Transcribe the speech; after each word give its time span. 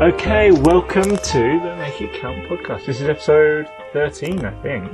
Okay, 0.00 0.52
welcome 0.52 1.16
to 1.16 1.60
the 1.60 1.74
Make 1.76 2.00
It 2.00 2.20
Count 2.20 2.46
podcast. 2.46 2.86
This 2.86 3.00
is 3.00 3.08
episode 3.08 3.68
13, 3.92 4.44
I 4.44 4.62
think. 4.62 4.92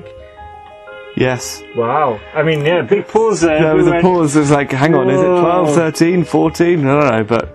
Yes. 1.14 1.62
Wow. 1.76 2.18
I 2.32 2.42
mean, 2.42 2.64
yeah, 2.64 2.80
big 2.80 3.06
pause 3.06 3.42
there. 3.42 3.60
There 3.60 3.76
was 3.76 3.86
a 3.86 4.00
pause. 4.00 4.34
It 4.34 4.40
was 4.40 4.50
like, 4.50 4.72
hang 4.72 4.94
on, 4.94 5.10
is 5.10 5.20
it 5.20 5.26
12, 5.26 5.74
13, 5.74 6.24
14? 6.24 6.78
I 6.78 6.82
don't 6.82 7.10
know, 7.10 7.22
but 7.22 7.54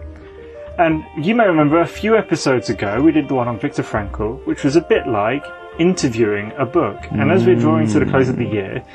And 0.78 1.04
you 1.18 1.34
may 1.34 1.48
remember 1.48 1.82
a 1.82 1.88
few 1.88 2.16
episodes 2.16 2.70
ago, 2.70 3.02
we 3.02 3.12
did 3.12 3.28
the 3.28 3.34
one 3.34 3.48
on 3.48 3.60
Viktor 3.60 3.82
Frankl, 3.82 4.46
which 4.46 4.64
was 4.64 4.76
a 4.76 4.82
bit 4.82 5.08
like 5.08 5.44
interviewing 5.80 6.52
a 6.60 6.68
book. 6.68 7.00
And 7.10 7.32
as 7.32 7.48
we're 7.48 7.56
drawing 7.56 7.88
to 7.88 8.00
the 8.00 8.06
close 8.06 8.30
of 8.30 8.38
the 8.38 8.46
mm. 8.46 8.54
year, 8.54 8.86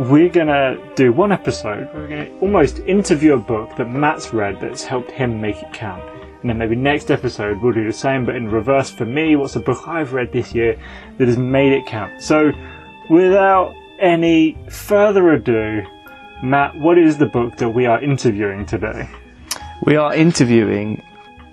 we're 0.00 0.28
gonna 0.28 0.76
do 0.96 1.14
one 1.14 1.32
episode. 1.32 1.86
where 1.94 2.02
We're 2.02 2.08
gonna 2.08 2.38
almost 2.42 2.80
interview 2.80 3.32
a 3.32 3.38
book 3.38 3.74
that 3.76 3.88
Matt's 3.88 4.34
read 4.34 4.60
that's 4.60 4.84
helped 4.84 5.12
him 5.12 5.40
make 5.40 5.62
it 5.62 5.72
count. 5.72 6.04
And 6.46 6.50
then 6.50 6.58
maybe 6.58 6.76
next 6.76 7.10
episode 7.10 7.60
we'll 7.60 7.72
do 7.72 7.84
the 7.84 7.92
same, 7.92 8.24
but 8.24 8.36
in 8.36 8.48
reverse 8.48 8.88
for 8.88 9.04
me. 9.04 9.34
What's 9.34 9.56
a 9.56 9.60
book 9.60 9.88
I've 9.88 10.12
read 10.12 10.30
this 10.30 10.54
year 10.54 10.78
that 11.18 11.26
has 11.26 11.36
made 11.36 11.72
it 11.72 11.86
count? 11.86 12.22
So, 12.22 12.52
without 13.10 13.74
any 13.98 14.56
further 14.70 15.32
ado, 15.32 15.82
Matt, 16.44 16.78
what 16.78 16.98
is 16.98 17.18
the 17.18 17.26
book 17.26 17.56
that 17.56 17.70
we 17.70 17.86
are 17.86 18.00
interviewing 18.00 18.64
today? 18.64 19.08
we 19.82 19.96
are 19.96 20.14
interviewing 20.14 21.02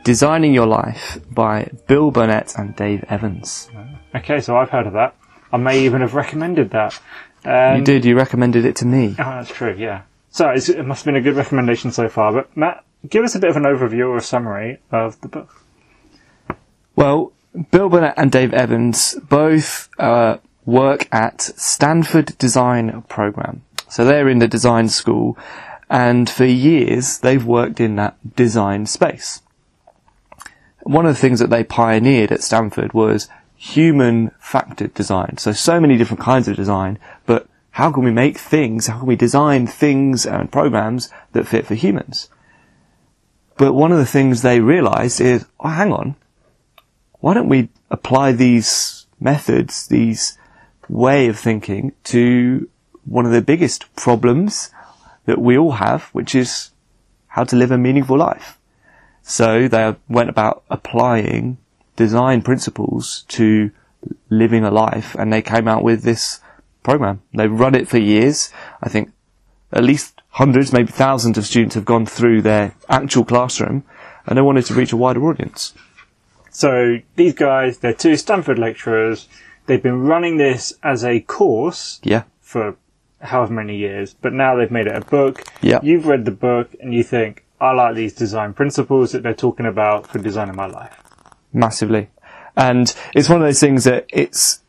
Designing 0.03 0.53
Your 0.53 0.67
Life 0.67 1.17
by 1.31 1.71
Bill 1.87 2.11
Burnett 2.11 2.53
and 2.55 2.75
Dave 2.75 3.03
Evans. 3.09 3.71
Okay, 4.13 4.41
so 4.41 4.55
I've 4.55 4.69
heard 4.69 4.85
of 4.85 4.93
that. 4.93 5.15
I 5.51 5.57
may 5.57 5.85
even 5.85 6.01
have 6.01 6.13
recommended 6.13 6.69
that. 6.69 7.01
Um, 7.43 7.79
you 7.79 7.83
did, 7.83 8.05
you 8.05 8.15
recommended 8.15 8.63
it 8.63 8.75
to 8.75 8.85
me. 8.85 9.15
Oh, 9.17 9.23
that's 9.23 9.49
true, 9.49 9.73
yeah. 9.75 10.03
So 10.29 10.51
it 10.51 10.85
must 10.85 11.03
have 11.03 11.05
been 11.05 11.15
a 11.15 11.21
good 11.21 11.35
recommendation 11.35 11.91
so 11.91 12.09
far. 12.09 12.31
But 12.31 12.55
Matt, 12.55 12.83
give 13.07 13.23
us 13.23 13.35
a 13.35 13.39
bit 13.39 13.49
of 13.49 13.57
an 13.57 13.63
overview 13.63 14.07
or 14.09 14.17
a 14.17 14.21
summary 14.21 14.79
of 14.91 15.19
the 15.21 15.27
book. 15.27 15.63
Well, 16.95 17.33
Bill 17.71 17.89
Burnett 17.89 18.15
and 18.17 18.31
Dave 18.31 18.53
Evans 18.53 19.15
both 19.27 19.89
uh, 19.99 20.37
work 20.65 21.07
at 21.11 21.41
Stanford 21.41 22.37
Design 22.37 23.03
Program. 23.03 23.63
So 23.89 24.03
they're 24.03 24.29
in 24.29 24.39
the 24.39 24.47
design 24.47 24.89
school, 24.89 25.37
and 25.89 26.29
for 26.29 26.45
years 26.45 27.19
they've 27.19 27.45
worked 27.45 27.79
in 27.79 27.95
that 27.97 28.35
design 28.35 28.85
space. 28.85 29.41
One 30.81 31.05
of 31.05 31.13
the 31.13 31.21
things 31.21 31.39
that 31.39 31.49
they 31.49 31.63
pioneered 31.63 32.31
at 32.31 32.41
Stanford 32.41 32.93
was 32.93 33.29
human 33.55 34.31
factored 34.41 34.93
design. 34.93 35.37
So, 35.37 35.51
so 35.51 35.79
many 35.79 35.97
different 35.97 36.21
kinds 36.21 36.47
of 36.47 36.55
design, 36.55 36.99
but 37.25 37.47
how 37.71 37.91
can 37.91 38.03
we 38.03 38.11
make 38.11 38.37
things, 38.37 38.87
how 38.87 38.99
can 38.99 39.07
we 39.07 39.15
design 39.15 39.67
things 39.67 40.25
and 40.25 40.51
programs 40.51 41.09
that 41.31 41.47
fit 41.47 41.65
for 41.65 41.75
humans? 41.75 42.29
But 43.57 43.73
one 43.73 43.91
of 43.91 43.97
the 43.97 44.05
things 44.05 44.41
they 44.41 44.59
realized 44.59 45.21
is, 45.21 45.45
oh, 45.59 45.69
hang 45.69 45.93
on, 45.93 46.15
why 47.19 47.33
don't 47.33 47.49
we 47.49 47.69
apply 47.89 48.31
these 48.31 49.05
methods, 49.19 49.87
these 49.87 50.37
way 50.89 51.27
of 51.27 51.39
thinking 51.39 51.93
to 52.05 52.69
one 53.05 53.25
of 53.25 53.31
the 53.31 53.41
biggest 53.41 53.93
problems 53.95 54.71
that 55.25 55.39
we 55.39 55.57
all 55.57 55.73
have, 55.73 56.03
which 56.13 56.35
is 56.35 56.71
how 57.27 57.43
to 57.43 57.55
live 57.55 57.71
a 57.71 57.77
meaningful 57.77 58.17
life. 58.17 58.57
So 59.21 59.67
they 59.67 59.95
went 60.09 60.29
about 60.29 60.63
applying 60.69 61.57
design 61.95 62.41
principles 62.41 63.23
to 63.29 63.71
living 64.29 64.63
a 64.63 64.71
life 64.71 65.15
and 65.15 65.31
they 65.31 65.41
came 65.41 65.67
out 65.67 65.83
with 65.83 66.03
this 66.03 66.41
program. 66.83 67.21
They've 67.33 67.51
run 67.51 67.75
it 67.75 67.87
for 67.87 67.97
years. 67.97 68.51
I 68.81 68.89
think 68.89 69.11
at 69.71 69.83
least 69.83 70.12
hundreds, 70.33 70.71
maybe 70.73 70.91
thousands 70.91 71.37
of 71.37 71.45
students 71.45 71.75
have 71.75 71.85
gone 71.85 72.05
through 72.05 72.41
their 72.41 72.73
actual 72.89 73.23
classroom 73.25 73.83
and 74.25 74.37
they 74.37 74.41
wanted 74.41 74.65
to 74.65 74.73
reach 74.73 74.91
a 74.91 74.97
wider 74.97 75.23
audience. 75.27 75.73
So 76.49 76.99
these 77.15 77.33
guys, 77.33 77.79
they're 77.79 77.93
two 77.93 78.15
Stanford 78.15 78.59
lecturers. 78.59 79.27
They've 79.65 79.81
been 79.81 80.01
running 80.01 80.37
this 80.37 80.73
as 80.83 81.03
a 81.03 81.19
course 81.21 81.99
Yeah. 82.03 82.23
for 82.41 82.75
however 83.21 83.53
many 83.53 83.77
years, 83.77 84.13
but 84.21 84.33
now 84.33 84.55
they've 84.55 84.69
made 84.71 84.87
it 84.87 84.95
a 84.95 85.01
book. 85.01 85.43
Yeah. 85.61 85.79
You've 85.81 86.05
read 86.07 86.25
the 86.25 86.31
book 86.31 86.75
and 86.81 86.93
you 86.93 87.03
think, 87.03 87.43
I 87.61 87.71
like 87.71 87.95
these 87.95 88.13
design 88.13 88.53
principles 88.53 89.13
that 89.13 89.23
they're 89.23 89.33
talking 89.33 89.65
about 89.65 90.07
for 90.07 90.19
designing 90.19 90.55
my 90.55 90.65
life. 90.67 90.99
massively. 91.53 92.09
And 92.57 92.93
it's 93.15 93.29
one 93.29 93.41
of 93.41 93.47
those 93.47 93.59
things 93.59 93.83
that 93.85 94.05
it's 94.09 94.59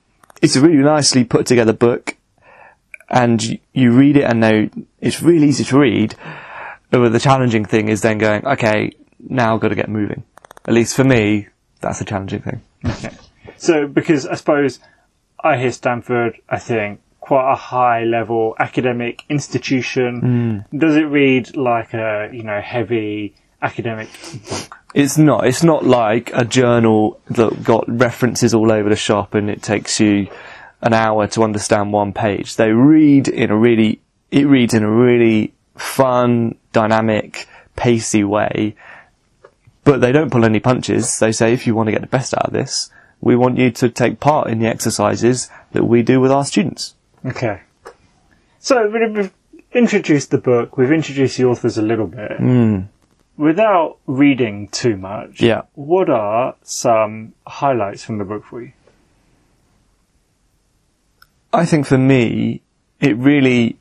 it's 0.42 0.56
a 0.56 0.60
really 0.60 0.76
nicely 0.82 1.25
put 1.25 1.46
together 1.46 1.72
book, 1.72 2.16
and 3.14 3.60
you, 3.72 3.92
read 3.92 4.16
it 4.16 4.25
and 4.25 4.41
know 4.41 4.69
it's 5.00 5.22
really 5.22 5.47
easy 5.47 5.64
to 5.64 5.78
read. 5.78 6.16
But 6.91 7.10
the 7.10 7.20
challenging 7.20 7.64
thing 7.64 7.88
is 7.88 8.02
then 8.02 8.19
going, 8.19 8.44
okay, 8.44 8.92
now 9.20 9.54
I've 9.54 9.60
got 9.60 9.69
to 9.69 9.76
get 9.76 9.88
moving. 9.88 10.25
At 10.66 10.75
least 10.75 10.97
for 10.97 11.04
me, 11.04 11.48
that's 11.80 12.00
a 12.00 12.04
challenging 12.04 12.42
thing. 12.42 12.60
Okay. 12.84 13.14
So, 13.56 13.86
because 13.86 14.26
I 14.26 14.34
suppose 14.34 14.80
I 15.42 15.56
hear 15.58 15.70
Stanford, 15.70 16.41
I 16.48 16.58
think 16.58 17.00
quite 17.20 17.52
a 17.52 17.56
high 17.56 18.02
level 18.04 18.56
academic 18.58 19.22
institution. 19.28 20.66
Hmm. 20.70 20.76
Does 20.76 20.96
it 20.96 21.04
read 21.04 21.56
like 21.56 21.94
a, 21.94 22.31
you 22.32 22.42
know, 22.42 22.60
heavy 22.60 23.34
academic 23.62 24.08
book? 24.50 24.78
It's 24.92 25.16
not. 25.16 25.46
It's 25.46 25.62
not 25.62 25.84
like 25.84 26.32
a 26.34 26.44
journal 26.44 27.20
that 27.31 27.62
got 27.62 27.84
references 27.88 28.54
all 28.54 28.72
over 28.72 28.88
the 28.88 28.96
shop 28.96 29.34
and 29.34 29.48
it 29.48 29.62
takes 29.62 30.00
you 30.00 30.28
an 30.84 30.92
hour 30.92 31.26
to 31.28 31.42
understand 31.42 31.92
one 31.92 32.12
page. 32.12 32.56
They 32.56 32.70
read 32.70 33.26
in 33.26 33.50
a 33.50 33.56
really, 33.56 34.00
it 34.30 34.46
reads 34.46 34.74
in 34.74 34.82
a 34.84 34.90
really 34.90 35.54
fun, 35.76 36.56
dynamic, 36.72 37.48
pacey 37.74 38.22
way. 38.22 38.76
But 39.82 40.00
they 40.00 40.12
don't 40.12 40.30
pull 40.30 40.44
any 40.44 40.60
punches. 40.60 41.18
They 41.18 41.32
say, 41.32 41.52
if 41.52 41.66
you 41.66 41.74
want 41.74 41.88
to 41.88 41.92
get 41.92 42.02
the 42.02 42.06
best 42.06 42.34
out 42.34 42.46
of 42.46 42.52
this, 42.52 42.90
we 43.20 43.34
want 43.34 43.58
you 43.58 43.70
to 43.70 43.88
take 43.88 44.20
part 44.20 44.48
in 44.48 44.58
the 44.58 44.66
exercises 44.66 45.50
that 45.72 45.84
we 45.84 46.02
do 46.02 46.20
with 46.20 46.30
our 46.30 46.44
students. 46.44 46.94
Okay. 47.24 47.60
So, 48.58 48.88
we- 48.88 49.08
we've 49.10 49.32
introduced 49.72 50.30
the 50.30 50.38
book, 50.38 50.76
we've 50.76 50.92
introduced 50.92 51.38
the 51.38 51.44
authors 51.46 51.78
a 51.78 51.82
little 51.82 52.06
bit. 52.06 52.36
Hmm. 52.36 52.80
Without 53.36 53.96
reading 54.06 54.68
too 54.68 54.96
much, 54.96 55.40
Yeah. 55.42 55.62
what 55.74 56.08
are 56.08 56.54
some 56.62 57.32
highlights 57.46 58.04
from 58.04 58.18
the 58.18 58.24
book 58.24 58.44
for 58.44 58.62
you? 58.62 58.72
I 61.54 61.66
think 61.66 61.87
for 61.87 61.98
me, 61.98 62.62
it 63.00 63.16
really 63.16 63.78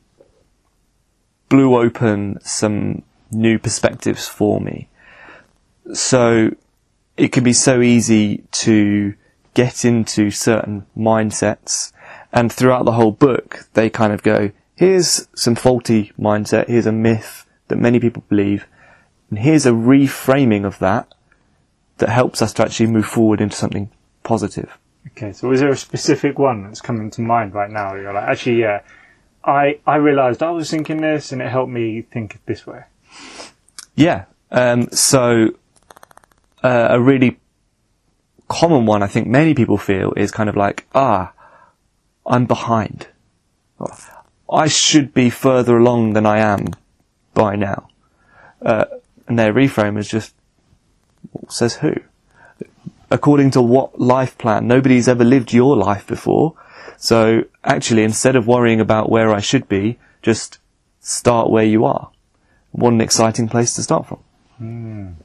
blew 1.48 1.76
open 1.76 2.38
some 2.42 3.02
new 3.30 3.58
perspectives 3.58 4.26
for 4.28 4.60
me. 4.60 4.88
So 5.92 6.50
it 7.16 7.32
can 7.32 7.44
be 7.44 7.52
so 7.52 7.80
easy 7.80 8.44
to 8.52 9.14
get 9.54 9.84
into 9.84 10.30
certain 10.30 10.86
mindsets 10.96 11.92
and 12.34 12.52
throughout 12.52 12.84
the 12.84 12.92
whole 12.92 13.12
book, 13.12 13.68
they 13.74 13.88
kind 13.88 14.12
of 14.12 14.24
go, 14.24 14.50
here's 14.74 15.28
some 15.36 15.54
faulty 15.54 16.12
mindset, 16.18 16.66
here's 16.66 16.84
a 16.84 16.92
myth 16.92 17.46
that 17.68 17.76
many 17.76 18.00
people 18.00 18.24
believe, 18.28 18.66
and 19.30 19.38
here's 19.38 19.66
a 19.66 19.70
reframing 19.70 20.66
of 20.66 20.80
that 20.80 21.14
that 21.98 22.08
helps 22.08 22.42
us 22.42 22.52
to 22.54 22.62
actually 22.62 22.88
move 22.88 23.06
forward 23.06 23.40
into 23.40 23.56
something 23.56 23.88
positive. 24.24 24.76
Okay, 25.08 25.32
so 25.32 25.52
is 25.52 25.60
there 25.60 25.70
a 25.70 25.76
specific 25.76 26.38
one 26.38 26.64
that's 26.64 26.80
coming 26.80 27.10
to 27.10 27.20
mind 27.20 27.54
right 27.54 27.70
now? 27.70 27.94
You're 27.94 28.12
like, 28.12 28.28
actually, 28.28 28.60
yeah, 28.60 28.80
I 29.44 29.78
I 29.86 29.96
realised 29.96 30.42
I 30.42 30.50
was 30.50 30.70
thinking 30.70 31.00
this, 31.00 31.32
and 31.32 31.42
it 31.42 31.48
helped 31.48 31.72
me 31.72 32.02
think 32.02 32.40
this 32.46 32.66
way. 32.66 32.84
Yeah. 33.94 34.24
Um, 34.50 34.88
so 34.90 35.54
uh, 36.62 36.88
a 36.90 37.00
really 37.00 37.38
common 38.48 38.86
one 38.86 39.02
I 39.02 39.06
think 39.06 39.26
many 39.26 39.54
people 39.54 39.78
feel 39.78 40.12
is 40.16 40.30
kind 40.30 40.48
of 40.48 40.56
like, 40.56 40.86
ah, 40.94 41.32
I'm 42.26 42.46
behind. 42.46 43.08
I 44.50 44.68
should 44.68 45.12
be 45.12 45.30
further 45.30 45.76
along 45.76 46.12
than 46.12 46.26
I 46.26 46.38
am 46.38 46.66
by 47.34 47.56
now. 47.56 47.88
Uh, 48.62 48.84
and 49.26 49.38
their 49.38 49.52
reframe 49.52 49.98
is 49.98 50.08
just, 50.08 50.34
says 51.48 51.76
who? 51.76 51.94
According 53.10 53.50
to 53.52 53.62
what 53.62 54.00
life 54.00 54.36
plan? 54.38 54.66
Nobody's 54.66 55.08
ever 55.08 55.24
lived 55.24 55.52
your 55.52 55.76
life 55.76 56.06
before. 56.06 56.54
So 56.96 57.44
actually, 57.62 58.02
instead 58.04 58.36
of 58.36 58.46
worrying 58.46 58.80
about 58.80 59.10
where 59.10 59.30
I 59.32 59.40
should 59.40 59.68
be, 59.68 59.98
just 60.22 60.58
start 61.00 61.50
where 61.50 61.64
you 61.64 61.84
are. 61.84 62.10
What 62.72 62.92
an 62.92 63.00
exciting 63.00 63.48
place 63.48 63.74
to 63.74 63.82
start 63.82 64.06
from. 64.06 65.16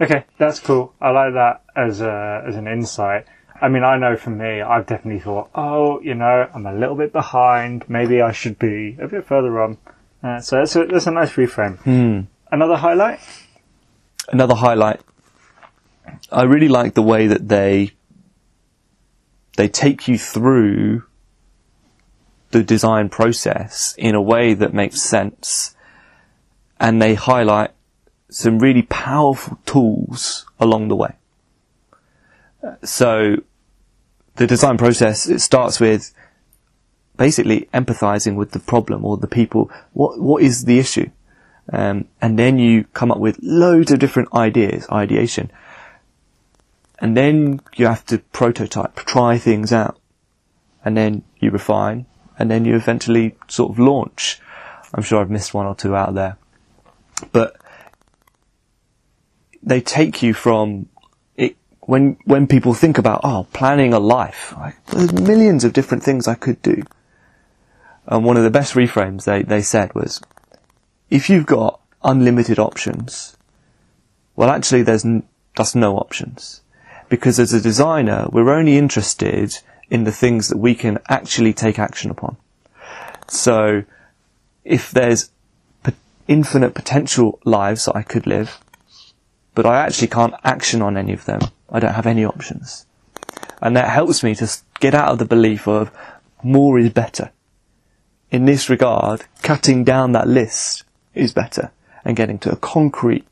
Okay, 0.00 0.24
that's 0.38 0.58
cool. 0.58 0.94
I 1.00 1.10
like 1.10 1.34
that 1.34 1.62
as 1.76 2.00
a 2.00 2.42
as 2.46 2.56
an 2.56 2.66
insight. 2.66 3.26
I 3.60 3.68
mean, 3.68 3.84
I 3.84 3.96
know 3.96 4.16
for 4.16 4.30
me, 4.30 4.60
I've 4.60 4.86
definitely 4.86 5.20
thought, 5.20 5.48
oh, 5.54 6.00
you 6.00 6.14
know, 6.14 6.48
I'm 6.52 6.66
a 6.66 6.74
little 6.74 6.96
bit 6.96 7.12
behind. 7.12 7.88
Maybe 7.88 8.20
I 8.20 8.32
should 8.32 8.58
be 8.58 8.96
a 9.00 9.06
bit 9.06 9.24
further 9.24 9.60
on. 9.60 9.78
Uh, 10.22 10.40
so 10.40 10.56
that's 10.56 10.74
a, 10.74 10.86
that's 10.86 11.06
a 11.06 11.12
nice 11.12 11.32
reframe. 11.34 12.26
Another 12.50 12.76
highlight. 12.76 13.20
another 14.30 14.56
highlight. 14.56 15.00
I 16.30 16.42
really 16.42 16.68
like 16.68 16.94
the 16.94 17.02
way 17.02 17.26
that 17.26 17.48
they 17.48 17.92
they 19.56 19.68
take 19.68 20.08
you 20.08 20.18
through 20.18 21.04
the 22.50 22.62
design 22.62 23.08
process 23.08 23.94
in 23.98 24.14
a 24.14 24.22
way 24.22 24.54
that 24.54 24.72
makes 24.72 25.00
sense, 25.00 25.74
and 26.80 27.00
they 27.00 27.14
highlight 27.14 27.72
some 28.28 28.58
really 28.58 28.82
powerful 28.82 29.58
tools 29.66 30.46
along 30.58 30.88
the 30.88 30.96
way. 30.96 31.14
So 32.82 33.36
the 34.36 34.46
design 34.46 34.78
process 34.78 35.28
it 35.28 35.40
starts 35.40 35.80
with 35.80 36.14
basically 37.16 37.68
empathizing 37.74 38.36
with 38.36 38.52
the 38.52 38.58
problem 38.58 39.04
or 39.04 39.16
the 39.16 39.26
people. 39.26 39.70
What 39.92 40.20
what 40.20 40.42
is 40.42 40.64
the 40.64 40.78
issue? 40.78 41.10
Um, 41.72 42.08
and 42.20 42.38
then 42.38 42.58
you 42.58 42.84
come 42.92 43.12
up 43.12 43.18
with 43.18 43.38
loads 43.40 43.92
of 43.92 43.98
different 43.98 44.34
ideas, 44.34 44.86
ideation. 44.90 45.50
And 47.02 47.16
then 47.16 47.60
you 47.74 47.86
have 47.86 48.06
to 48.06 48.18
prototype, 48.18 48.94
try 48.94 49.36
things 49.36 49.72
out. 49.72 49.98
And 50.84 50.96
then 50.96 51.24
you 51.38 51.50
refine, 51.50 52.06
and 52.38 52.50
then 52.50 52.64
you 52.64 52.76
eventually 52.76 53.36
sort 53.48 53.72
of 53.72 53.78
launch. 53.78 54.40
I'm 54.94 55.02
sure 55.02 55.20
I've 55.20 55.30
missed 55.30 55.52
one 55.52 55.66
or 55.66 55.74
two 55.74 55.94
out 55.94 56.14
there. 56.14 56.38
But 57.32 57.56
they 59.62 59.80
take 59.80 60.22
you 60.22 60.34
from 60.34 60.88
it 61.36 61.56
when 61.80 62.16
when 62.24 62.46
people 62.46 62.74
think 62.74 62.98
about 62.98 63.20
oh 63.22 63.46
planning 63.52 63.92
a 63.92 63.98
life 63.98 64.54
like, 64.58 64.84
there's 64.86 65.12
millions 65.12 65.64
of 65.64 65.72
different 65.72 66.02
things 66.02 66.26
I 66.26 66.34
could 66.34 66.60
do 66.62 66.82
and 68.06 68.24
one 68.24 68.36
of 68.36 68.42
the 68.42 68.50
best 68.50 68.74
reframes 68.74 69.24
they, 69.24 69.42
they 69.42 69.62
said 69.62 69.94
was 69.94 70.20
if 71.10 71.30
you've 71.30 71.46
got 71.46 71.80
unlimited 72.02 72.58
options 72.58 73.36
well 74.34 74.50
actually 74.50 74.82
there's 74.82 75.04
n- 75.04 75.22
just 75.56 75.76
no 75.76 75.96
options 75.96 76.61
because 77.12 77.38
as 77.38 77.52
a 77.52 77.60
designer 77.60 78.26
we're 78.32 78.56
only 78.58 78.76
interested 78.76 79.58
in 79.90 80.04
the 80.04 80.16
things 80.22 80.48
that 80.48 80.58
we 80.66 80.74
can 80.74 80.98
actually 81.08 81.52
take 81.52 81.78
action 81.78 82.10
upon 82.10 82.36
so 83.28 83.84
if 84.64 84.90
there's 84.90 85.30
infinite 86.28 86.72
potential 86.74 87.38
lives 87.44 87.84
that 87.84 87.96
I 87.96 88.02
could 88.02 88.26
live 88.26 88.58
but 89.54 89.66
I 89.66 89.84
actually 89.84 90.08
can't 90.08 90.34
action 90.44 90.82
on 90.82 90.96
any 90.96 91.12
of 91.12 91.24
them. 91.24 91.40
I 91.70 91.80
don't 91.80 91.94
have 91.94 92.06
any 92.06 92.24
options. 92.24 92.86
And 93.60 93.76
that 93.76 93.90
helps 93.90 94.22
me 94.22 94.34
to 94.36 94.50
get 94.80 94.94
out 94.94 95.12
of 95.12 95.18
the 95.18 95.24
belief 95.24 95.68
of 95.68 95.90
more 96.42 96.78
is 96.78 96.90
better. 96.90 97.32
In 98.30 98.46
this 98.46 98.70
regard, 98.70 99.24
cutting 99.42 99.84
down 99.84 100.12
that 100.12 100.26
list 100.26 100.84
is 101.14 101.32
better 101.32 101.70
and 102.04 102.16
getting 102.16 102.38
to 102.40 102.52
a 102.52 102.56
concrete, 102.56 103.26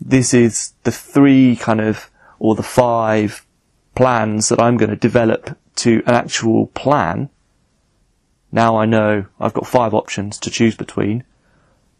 this 0.00 0.34
is 0.34 0.74
the 0.84 0.92
three 0.92 1.56
kind 1.56 1.80
of, 1.80 2.10
or 2.40 2.56
the 2.56 2.62
five 2.64 3.46
plans 3.94 4.48
that 4.48 4.60
I'm 4.60 4.76
going 4.76 4.90
to 4.90 4.96
develop 4.96 5.56
to 5.76 6.02
an 6.06 6.14
actual 6.14 6.66
plan. 6.68 7.28
Now 8.50 8.76
I 8.76 8.86
know 8.86 9.26
I've 9.38 9.54
got 9.54 9.68
five 9.68 9.94
options 9.94 10.38
to 10.38 10.50
choose 10.50 10.74
between 10.74 11.22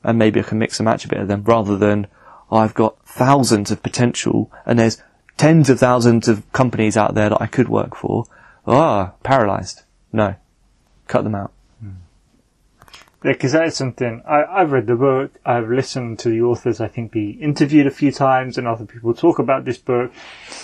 and 0.02 0.18
maybe 0.18 0.40
I 0.40 0.42
can 0.42 0.58
mix 0.58 0.80
and 0.80 0.86
match 0.86 1.04
a 1.04 1.08
bit 1.08 1.20
of 1.20 1.28
them 1.28 1.44
rather 1.44 1.76
than 1.76 2.08
I've 2.50 2.74
got 2.74 3.06
thousands 3.06 3.70
of 3.70 3.82
potential 3.82 4.50
and 4.66 4.78
there's 4.78 5.00
tens 5.36 5.70
of 5.70 5.78
thousands 5.78 6.26
of 6.26 6.50
companies 6.52 6.96
out 6.96 7.14
there 7.14 7.28
that 7.28 7.40
I 7.40 7.46
could 7.46 7.68
work 7.68 7.94
for. 7.94 8.24
Ah, 8.66 9.12
paralyzed. 9.22 9.82
No. 10.12 10.34
Cut 11.06 11.22
them 11.22 11.34
out. 11.34 11.52
Because 13.22 13.52
that 13.52 13.66
is 13.66 13.76
something 13.76 14.22
I, 14.26 14.44
I've 14.44 14.72
read 14.72 14.86
the 14.86 14.96
book. 14.96 15.32
I've 15.44 15.68
listened 15.68 16.18
to 16.20 16.30
the 16.30 16.40
authors. 16.40 16.80
I 16.80 16.88
think 16.88 17.12
be 17.12 17.32
interviewed 17.32 17.86
a 17.86 17.90
few 17.90 18.12
times, 18.12 18.56
and 18.56 18.66
other 18.66 18.86
people 18.86 19.12
talk 19.12 19.38
about 19.38 19.64
this 19.66 19.76
book. 19.76 20.10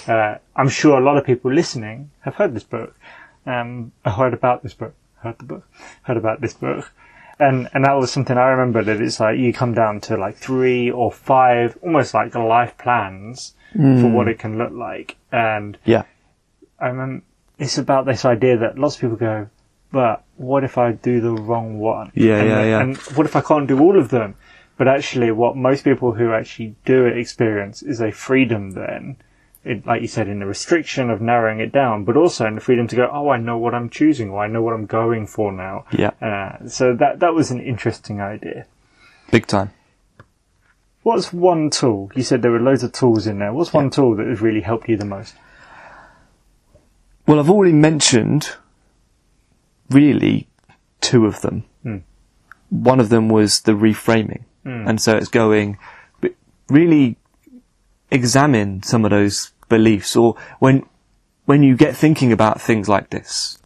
Uh, 0.09 0.37
I'm 0.55 0.71
sure 0.71 0.99
a 0.99 1.05
lot 1.05 1.19
of 1.19 1.25
people 1.25 1.53
listening 1.53 2.11
have 2.21 2.37
heard 2.37 2.55
this 2.55 2.65
book, 2.65 2.95
um, 3.45 3.93
heard 4.05 4.33
about 4.33 4.63
this 4.63 4.73
book, 4.73 4.95
heard 5.23 5.39
the 5.39 5.45
book, 5.45 5.65
heard 6.05 6.17
about 6.17 6.41
this 6.41 6.55
book, 6.55 6.91
and 7.39 7.69
and 7.75 7.85
that 7.85 7.93
was 7.93 8.11
something 8.11 8.39
I 8.39 8.49
remember 8.49 8.83
that 8.85 9.03
it's 9.03 9.21
like 9.21 9.39
you 9.39 9.53
come 9.53 9.75
down 9.75 10.01
to 10.03 10.17
like 10.17 10.37
three 10.37 10.91
or 10.91 11.13
five, 11.13 11.77
almost 11.83 12.15
like 12.15 12.35
life 12.35 12.79
plans 12.79 13.53
for 14.01 14.09
what 14.09 14.29
it 14.29 14.39
can 14.39 14.57
look 14.57 14.73
like, 14.73 15.17
and 15.31 15.77
Yeah. 15.85 16.05
I 16.81 16.89
remember 16.89 17.23
it's 17.59 17.77
about 17.77 18.07
this 18.07 18.25
idea 18.25 18.57
that 18.59 18.79
lots 18.79 18.95
of 18.97 19.03
people 19.03 19.17
go, 19.17 19.49
but 19.97 20.25
what 20.37 20.63
if 20.63 20.77
I 20.77 20.93
do 20.93 21.23
the 21.23 21.31
wrong 21.31 21.79
one? 21.79 22.13
Yeah, 22.15 22.37
and, 22.37 22.49
yeah, 22.51 22.65
yeah. 22.65 22.81
And 22.83 22.99
what 23.17 23.25
if 23.25 23.35
I 23.35 23.41
can't 23.41 23.67
do 23.67 23.81
all 23.81 23.99
of 23.99 24.11
them? 24.11 24.35
But 24.77 24.89
actually, 24.89 25.31
what 25.31 25.57
most 25.57 25.85
people 25.85 26.13
who 26.13 26.35
actually 26.35 26.77
do 26.85 27.07
it 27.07 27.17
experience 27.17 27.83
is 27.83 28.03
a 28.03 28.13
freedom 28.13 28.73
then, 28.73 29.17
it, 29.65 29.87
like 29.87 30.03
you 30.03 30.09
said, 30.09 30.29
in 30.29 30.39
the 30.39 30.45
restriction 30.45 31.09
of 31.09 31.23
narrowing 31.23 31.61
it 31.61 31.73
down, 31.73 32.05
but 32.05 32.15
also 32.15 32.45
in 32.45 32.57
the 32.57 32.61
freedom 32.61 32.87
to 32.89 32.95
go, 32.95 33.09
oh, 33.11 33.31
I 33.31 33.39
know 33.39 33.57
what 33.57 33.75
I'm 33.75 33.89
choosing, 33.89 34.29
or 34.29 34.45
I 34.45 34.49
know 34.49 34.61
what 34.61 34.75
I'm 34.75 34.85
going 34.85 35.27
for 35.27 35.51
now. 35.51 35.87
Yeah. 35.93 36.11
Uh, 36.21 36.69
so 36.69 36.95
that 36.95 37.21
that 37.21 37.33
was 37.33 37.51
an 37.51 37.63
interesting 37.63 38.21
idea. 38.21 38.67
Big 39.31 39.47
time. 39.47 39.71
What's 41.05 41.33
one 41.33 41.71
tool? 41.71 42.11
You 42.15 42.23
said 42.23 42.43
there 42.43 42.51
were 42.51 42.61
loads 42.61 42.83
of 42.83 42.93
tools 42.93 43.27
in 43.27 43.39
there. 43.39 43.55
What's 43.55 43.73
one 43.73 43.89
tool 43.89 44.15
that 44.17 44.27
has 44.27 44.43
really 44.43 44.61
helped 44.61 44.91
you 44.91 44.99
the 44.99 45.07
most? 45.07 45.37
Well, 47.27 47.41
I've 47.41 47.49
already 47.49 47.73
mentioned 47.73 48.57
really 49.91 50.49
two 51.01 51.27
of 51.27 51.41
them. 51.41 51.65
Hmm. 51.83 51.99
One 52.71 53.01
of 53.01 53.09
them 53.09 53.29
was 53.29 53.61
the 53.61 53.73
reframing. 53.73 54.45
And 54.89 55.01
so 55.01 55.17
it's 55.17 55.29
going, 55.29 55.79
really 56.69 57.17
examine 58.11 58.83
some 58.83 59.05
of 59.05 59.13
those 59.13 59.53
beliefs 59.69 60.17
or 60.17 60.35
when, 60.59 60.85
when 61.45 61.63
you 61.63 61.77
get 61.77 61.97
thinking 61.97 62.33
about 62.33 62.61
things 62.61 62.89
like 62.89 63.11
this, 63.11 63.59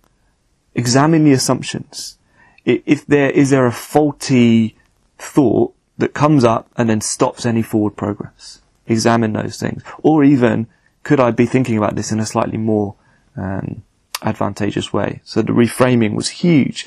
examine 0.74 1.24
the 1.24 1.32
assumptions. 1.32 2.18
If 2.66 3.06
there, 3.06 3.30
is 3.30 3.48
there 3.48 3.64
a 3.64 3.72
faulty 3.72 4.76
thought 5.18 5.74
that 5.96 6.12
comes 6.12 6.44
up 6.44 6.68
and 6.76 6.90
then 6.90 7.00
stops 7.00 7.46
any 7.46 7.62
forward 7.62 7.96
progress? 7.96 8.60
Examine 8.86 9.32
those 9.32 9.58
things. 9.58 9.82
Or 10.02 10.22
even, 10.22 10.66
could 11.02 11.20
I 11.20 11.30
be 11.30 11.46
thinking 11.46 11.78
about 11.78 11.96
this 11.96 12.12
in 12.12 12.20
a 12.20 12.26
slightly 12.26 12.58
more, 12.58 12.96
um, 13.36 13.82
advantageous 14.22 14.92
way? 14.92 15.20
So 15.24 15.42
the 15.42 15.52
reframing 15.52 16.14
was 16.14 16.28
huge. 16.28 16.86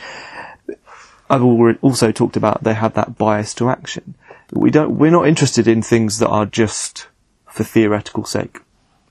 I've 1.29 1.43
also 1.43 2.11
talked 2.11 2.35
about 2.35 2.63
they 2.63 2.73
have 2.73 2.93
that 2.93 3.17
bias 3.17 3.53
to 3.55 3.69
action. 3.69 4.15
We 4.51 4.69
don't, 4.69 4.97
we're 4.97 5.11
not 5.11 5.27
interested 5.27 5.67
in 5.67 5.81
things 5.81 6.19
that 6.19 6.29
are 6.29 6.45
just 6.45 7.07
for 7.47 7.63
theoretical 7.63 8.25
sake 8.25 8.59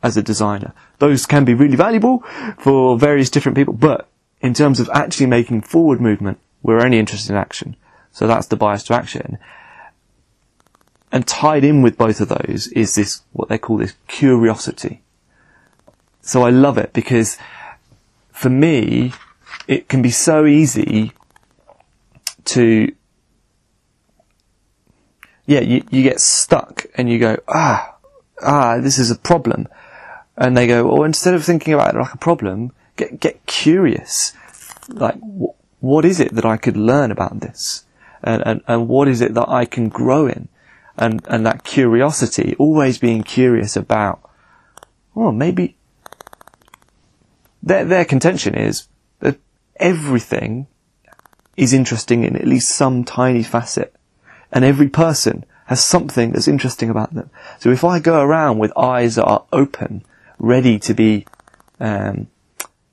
as 0.03 0.17
a 0.17 0.23
designer. 0.23 0.73
Those 0.99 1.27
can 1.27 1.45
be 1.45 1.55
really 1.55 1.77
valuable 1.77 2.25
for 2.59 2.99
various 2.99 3.31
different 3.31 3.57
people, 3.57 3.75
but 3.75 4.09
in 4.41 4.55
terms 4.55 4.81
of 4.81 4.91
actually 4.93 5.27
making 5.27 5.63
forward 5.63 6.01
movement, 6.01 6.39
we're 6.63 6.85
only 6.85 6.99
interested 6.99 7.31
in 7.33 7.37
action. 7.37 7.77
So 8.13 8.27
that's 8.27 8.47
the 8.47 8.57
bias 8.57 8.85
to 8.85 8.95
action. 8.95 9.39
And 11.11 11.27
tied 11.27 11.65
in 11.65 11.83
with 11.83 11.99
both 11.99 12.21
of 12.21 12.29
those 12.29 12.69
is 12.69 12.95
this, 12.95 13.23
what 13.33 13.49
they 13.49 13.59
call 13.59 13.79
this 13.79 13.95
curiosity. 14.09 15.03
So 16.21 16.43
I 16.43 16.51
love 16.51 16.79
it 16.79 16.93
because 16.93 17.37
for 18.33 18.51
me, 18.51 19.13
it 19.69 19.89
can 19.89 20.03
be 20.03 20.11
so 20.11 20.47
easy 20.47 21.13
to, 22.47 22.93
yeah, 25.47 25.61
you, 25.61 25.85
you 25.91 26.03
get 26.03 26.21
stuck 26.21 26.87
and 26.97 27.09
you 27.09 27.19
go, 27.19 27.37
ah, 27.49 27.97
ah, 28.43 28.79
this 28.79 28.99
is 28.99 29.11
a 29.11 29.19
problem. 29.19 29.69
And 30.37 30.57
they 30.57 30.67
go, 30.67 30.87
well, 30.87 31.05
instead 31.05 31.35
of 31.35 31.45
thinking 31.45 31.75
about 31.75 31.95
it 31.95 31.99
like 31.99 32.15
a 32.15 32.19
problem, 32.19 32.73
get, 32.97 33.21
get 33.21 33.47
curious. 33.47 34.33
Like, 34.89 35.21
wh- 35.21 35.55
what 35.83 36.05
is 36.05 36.19
it 36.19 36.35
that 36.35 36.47
I 36.47 36.57
could 36.57 36.77
learn 36.77 37.11
about 37.11 37.41
this? 37.41 37.85
And, 38.23 38.43
and, 38.47 38.61
and 38.67 38.89
what 38.89 39.09
is 39.09 39.21
it 39.21 39.35
that 39.35 39.49
I 39.49 39.67
can 39.67 39.89
grow 39.89 40.27
in? 40.27 40.49
And, 40.97 41.23
and 41.29 41.45
that 41.47 41.65
curiosity, 41.65 42.57
always 42.59 42.99
being 42.99 43.23
curious 43.23 43.77
about, 43.77 44.29
well, 45.15 45.33
maybe 45.33 45.77
their, 47.63 47.85
their 47.85 48.05
contention 48.05 48.55
is 48.55 48.89
that 49.21 49.39
everything 49.77 50.67
is 51.57 51.73
interesting 51.73 52.25
in 52.25 52.37
at 52.37 52.47
least 52.47 52.69
some 52.69 53.05
tiny 53.05 53.43
facet. 53.43 53.95
And 54.51 54.65
every 54.65 54.89
person 54.89 55.45
has 55.67 55.85
something 55.85 56.33
that's 56.33 56.49
interesting 56.49 56.91
about 56.91 57.15
them. 57.15 57.31
So 57.61 57.71
if 57.71 57.85
I 57.85 57.99
go 57.99 58.21
around 58.21 58.59
with 58.59 58.77
eyes 58.77 59.15
that 59.15 59.25
are 59.25 59.45
open, 59.53 60.05
ready 60.39 60.79
to 60.81 60.93
be, 60.93 61.25
um, 61.81 62.29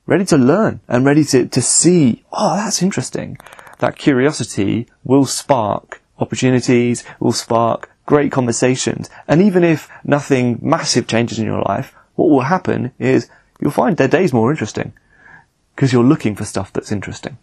ready 0.05 0.25
to 0.25 0.37
learn 0.37 0.79
and 0.87 1.05
ready 1.05 1.23
to, 1.25 1.47
to 1.47 1.61
see, 1.61 2.23
oh, 2.31 2.55
that's 2.55 2.81
interesting. 2.81 3.37
That 3.79 3.97
curiosity 3.97 4.87
will 5.03 5.25
spark 5.25 6.01
opportunities, 6.19 7.03
will 7.19 7.31
spark 7.31 7.89
great 8.05 8.31
conversations. 8.31 9.09
And 9.27 9.41
even 9.41 9.63
if 9.63 9.89
nothing 10.03 10.59
massive 10.61 11.07
changes 11.07 11.39
in 11.39 11.45
your 11.45 11.61
life, 11.61 11.93
what 12.15 12.29
will 12.29 12.41
happen 12.41 12.91
is 12.99 13.29
you'll 13.59 13.71
find 13.71 13.97
their 13.97 14.07
days 14.07 14.33
more 14.33 14.51
interesting 14.51 14.93
because 15.75 15.93
you're 15.93 16.03
looking 16.03 16.35
for 16.35 16.45
stuff 16.45 16.71
that's 16.73 16.91
interesting 16.91 17.37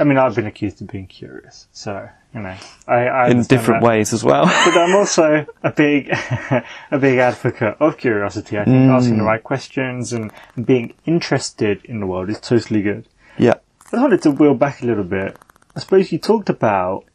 I 0.00 0.04
mean, 0.04 0.16
I've 0.16 0.36
been 0.36 0.46
accused 0.46 0.80
of 0.80 0.86
being 0.86 1.08
curious, 1.08 1.66
so 1.72 2.08
you 2.32 2.40
know, 2.40 2.56
I, 2.86 2.94
I 2.94 3.28
in 3.30 3.42
different 3.42 3.82
that. 3.82 3.86
ways 3.88 4.12
as 4.12 4.22
well. 4.22 4.44
But 4.44 4.76
I'm 4.76 4.94
also 4.94 5.44
a 5.64 5.72
big, 5.72 6.08
a 6.92 6.98
big 7.00 7.18
advocate 7.18 7.76
of 7.80 7.98
curiosity. 7.98 8.58
I 8.58 8.64
think 8.64 8.90
asking 8.90 9.18
the 9.18 9.24
right 9.24 9.42
questions 9.42 10.12
and 10.12 10.30
being 10.64 10.94
interested 11.04 11.84
in 11.84 11.98
the 11.98 12.06
world 12.06 12.30
is 12.30 12.38
totally 12.38 12.82
good. 12.82 13.08
yeah. 13.38 13.54
I 13.90 14.02
wanted 14.02 14.22
to 14.22 14.30
wheel 14.30 14.54
back 14.54 14.82
a 14.82 14.86
little 14.86 15.02
bit. 15.02 15.36
I 15.74 15.80
suppose 15.80 16.12
you 16.12 16.18
talked 16.18 16.50
about 16.50 17.06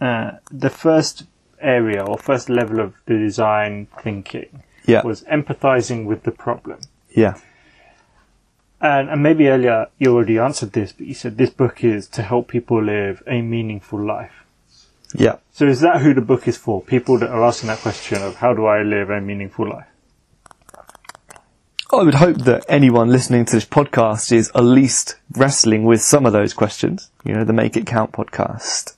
uh, 0.00 0.32
the 0.50 0.70
first 0.70 1.24
area 1.60 2.02
or 2.02 2.16
first 2.16 2.48
level 2.48 2.80
of 2.80 2.94
the 3.06 3.18
design 3.18 3.88
thinking 4.00 4.62
Yeah. 4.86 5.02
was 5.02 5.22
empathizing 5.24 6.06
with 6.06 6.22
the 6.22 6.30
problem. 6.30 6.80
Yeah. 7.10 7.34
And, 8.80 9.10
and 9.10 9.22
maybe 9.22 9.48
earlier 9.48 9.88
you 9.98 10.14
already 10.14 10.38
answered 10.38 10.72
this, 10.72 10.92
but 10.92 11.06
you 11.06 11.14
said 11.14 11.36
this 11.36 11.50
book 11.50 11.84
is 11.84 12.08
to 12.08 12.22
help 12.22 12.48
people 12.48 12.82
live 12.82 13.22
a 13.26 13.42
meaningful 13.42 14.02
life. 14.02 14.44
Yeah. 15.14 15.36
So 15.52 15.66
is 15.66 15.80
that 15.80 16.00
who 16.00 16.14
the 16.14 16.20
book 16.20 16.48
is 16.48 16.56
for? 16.56 16.80
People 16.80 17.18
that 17.18 17.30
are 17.30 17.44
asking 17.44 17.68
that 17.68 17.80
question 17.80 18.22
of 18.22 18.36
how 18.36 18.54
do 18.54 18.66
I 18.66 18.82
live 18.82 19.10
a 19.10 19.20
meaningful 19.20 19.68
life? 19.68 19.86
I 21.92 22.04
would 22.04 22.14
hope 22.14 22.36
that 22.44 22.64
anyone 22.68 23.10
listening 23.10 23.44
to 23.46 23.56
this 23.56 23.64
podcast 23.64 24.30
is 24.30 24.50
at 24.54 24.62
least 24.62 25.16
wrestling 25.32 25.82
with 25.84 26.00
some 26.00 26.24
of 26.24 26.32
those 26.32 26.54
questions. 26.54 27.10
You 27.24 27.34
know, 27.34 27.44
the 27.44 27.52
Make 27.52 27.76
It 27.76 27.84
Count 27.84 28.12
podcast. 28.12 28.94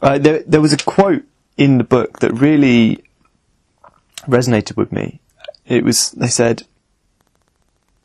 Uh, 0.00 0.16
there, 0.16 0.42
there 0.46 0.62
was 0.62 0.72
a 0.72 0.78
quote 0.78 1.24
in 1.58 1.76
the 1.76 1.84
book 1.84 2.20
that 2.20 2.32
really 2.32 3.04
resonated 4.26 4.76
with 4.76 4.92
me. 4.92 5.20
It 5.66 5.84
was, 5.84 6.12
they 6.12 6.28
said, 6.28 6.64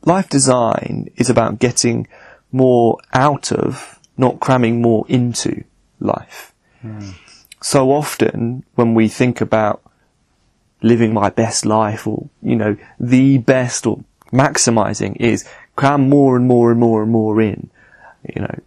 life 0.04 0.28
design 0.28 1.10
is 1.16 1.30
about 1.30 1.58
getting 1.58 2.08
more 2.50 2.98
out 3.12 3.52
of, 3.52 3.98
not 4.16 4.40
cramming 4.40 4.82
more 4.82 5.04
into 5.08 5.64
life. 6.00 6.52
Hmm. 6.80 7.10
So 7.60 7.92
often 7.92 8.64
when 8.74 8.94
we 8.94 9.08
think 9.08 9.40
about 9.40 9.82
living 10.82 11.14
my 11.14 11.30
best 11.30 11.64
life 11.64 12.06
or, 12.06 12.28
you 12.42 12.56
know, 12.56 12.76
the 12.98 13.38
best 13.38 13.86
or 13.86 14.02
maximizing 14.32 15.16
is 15.16 15.48
cram 15.76 16.08
more 16.08 16.36
and 16.36 16.46
more 16.46 16.70
and 16.72 16.80
more 16.80 17.02
and 17.02 17.12
more 17.12 17.40
in, 17.40 17.70
you 18.34 18.42
know. 18.42 18.58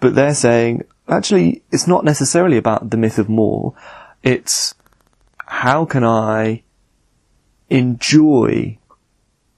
But 0.00 0.14
they're 0.14 0.34
saying, 0.34 0.84
actually, 1.08 1.62
it's 1.70 1.86
not 1.86 2.04
necessarily 2.04 2.56
about 2.56 2.90
the 2.90 2.96
myth 2.96 3.18
of 3.18 3.28
more. 3.28 3.74
It's 4.22 4.74
how 5.50 5.84
can 5.84 6.04
I 6.04 6.62
enjoy 7.68 8.78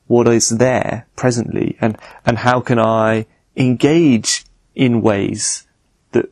what 0.07 0.27
is 0.27 0.49
there 0.49 1.07
presently 1.17 1.77
and, 1.83 1.99
and 2.25 2.39
how 2.39 2.61
can 2.61 2.79
I 2.79 3.27
engage 3.57 4.47
in 4.75 5.03
ways 5.03 5.67
that 6.13 6.31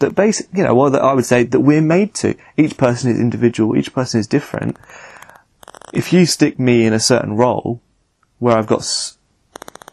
that 0.00 0.16
basic, 0.16 0.48
you 0.52 0.64
know, 0.64 0.74
well, 0.74 0.90
that 0.90 1.02
I 1.02 1.12
would 1.14 1.24
say 1.24 1.44
that 1.44 1.60
we're 1.60 1.80
made 1.80 2.14
to. 2.16 2.34
Each 2.56 2.76
person 2.76 3.12
is 3.12 3.20
individual. 3.20 3.76
Each 3.76 3.94
person 3.94 4.18
is 4.18 4.26
different. 4.26 4.76
If 5.94 6.12
you 6.12 6.26
stick 6.26 6.58
me 6.58 6.84
in 6.84 6.92
a 6.92 6.98
certain 7.00 7.36
role 7.36 7.80
where 8.40 8.58
I've 8.58 8.66
got 8.66 8.84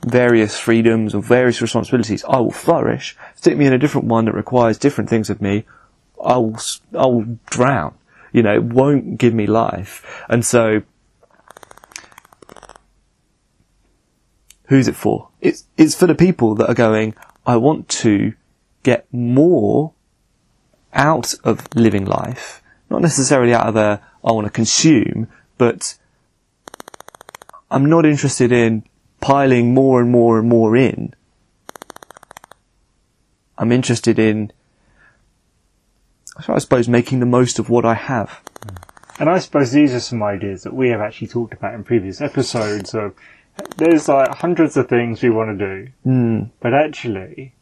various 0.01 0.57
freedoms 0.57 1.13
or 1.13 1.21
various 1.21 1.61
responsibilities, 1.61 2.25
I 2.27 2.39
will 2.39 2.51
flourish. 2.51 3.15
Stick 3.35 3.57
me 3.57 3.67
in 3.67 3.73
a 3.73 3.77
different 3.77 4.07
one 4.07 4.25
that 4.25 4.33
requires 4.33 4.79
different 4.79 5.07
things 5.07 5.29
of 5.29 5.39
me, 5.39 5.65
I 6.23 6.37
will, 6.37 6.55
s- 6.55 6.81
I 6.97 7.05
will 7.05 7.37
drown. 7.51 7.93
You 8.31 8.43
know, 8.43 8.53
it 8.55 8.63
won't 8.63 9.17
give 9.17 9.33
me 9.33 9.47
life. 9.47 10.23
And 10.29 10.45
so, 10.45 10.83
who's 14.65 14.87
it 14.87 14.95
for? 14.95 15.29
It's, 15.41 15.65
it's 15.77 15.95
for 15.95 16.07
the 16.07 16.15
people 16.15 16.55
that 16.55 16.69
are 16.69 16.75
going, 16.75 17.15
I 17.45 17.57
want 17.57 17.89
to 17.89 18.33
get 18.83 19.11
more 19.11 19.93
out 20.93 21.33
of 21.43 21.67
living 21.75 22.05
life, 22.05 22.61
not 22.89 23.01
necessarily 23.01 23.53
out 23.53 23.67
of 23.67 23.75
a, 23.75 24.01
I 24.23 24.31
want 24.31 24.45
to 24.45 24.51
consume, 24.51 25.27
but 25.57 25.97
I'm 27.71 27.85
not 27.85 28.05
interested 28.05 28.51
in 28.51 28.83
piling 29.21 29.73
more 29.73 30.01
and 30.01 30.11
more 30.11 30.39
and 30.39 30.49
more 30.49 30.75
in. 30.75 31.13
I'm 33.57 33.71
interested 33.71 34.17
in, 34.17 34.51
I 36.47 36.59
suppose, 36.59 36.87
making 36.87 37.19
the 37.19 37.25
most 37.25 37.59
of 37.59 37.69
what 37.69 37.85
I 37.85 37.93
have. 37.93 38.41
And 39.19 39.29
I 39.29 39.39
suppose 39.39 39.71
these 39.71 39.93
are 39.93 39.99
some 39.99 40.23
ideas 40.23 40.63
that 40.63 40.73
we 40.73 40.89
have 40.89 41.01
actually 41.01 41.27
talked 41.27 41.53
about 41.53 41.73
in 41.73 41.83
previous 41.83 42.21
episodes 42.21 42.93
of 42.93 43.13
there's 43.77 44.07
like 44.07 44.29
hundreds 44.29 44.77
of 44.77 44.87
things 44.87 45.21
we 45.21 45.29
want 45.29 45.57
to 45.59 45.65
do, 45.65 45.91
hmm. 46.03 46.43
but 46.61 46.73
actually, 46.73 47.53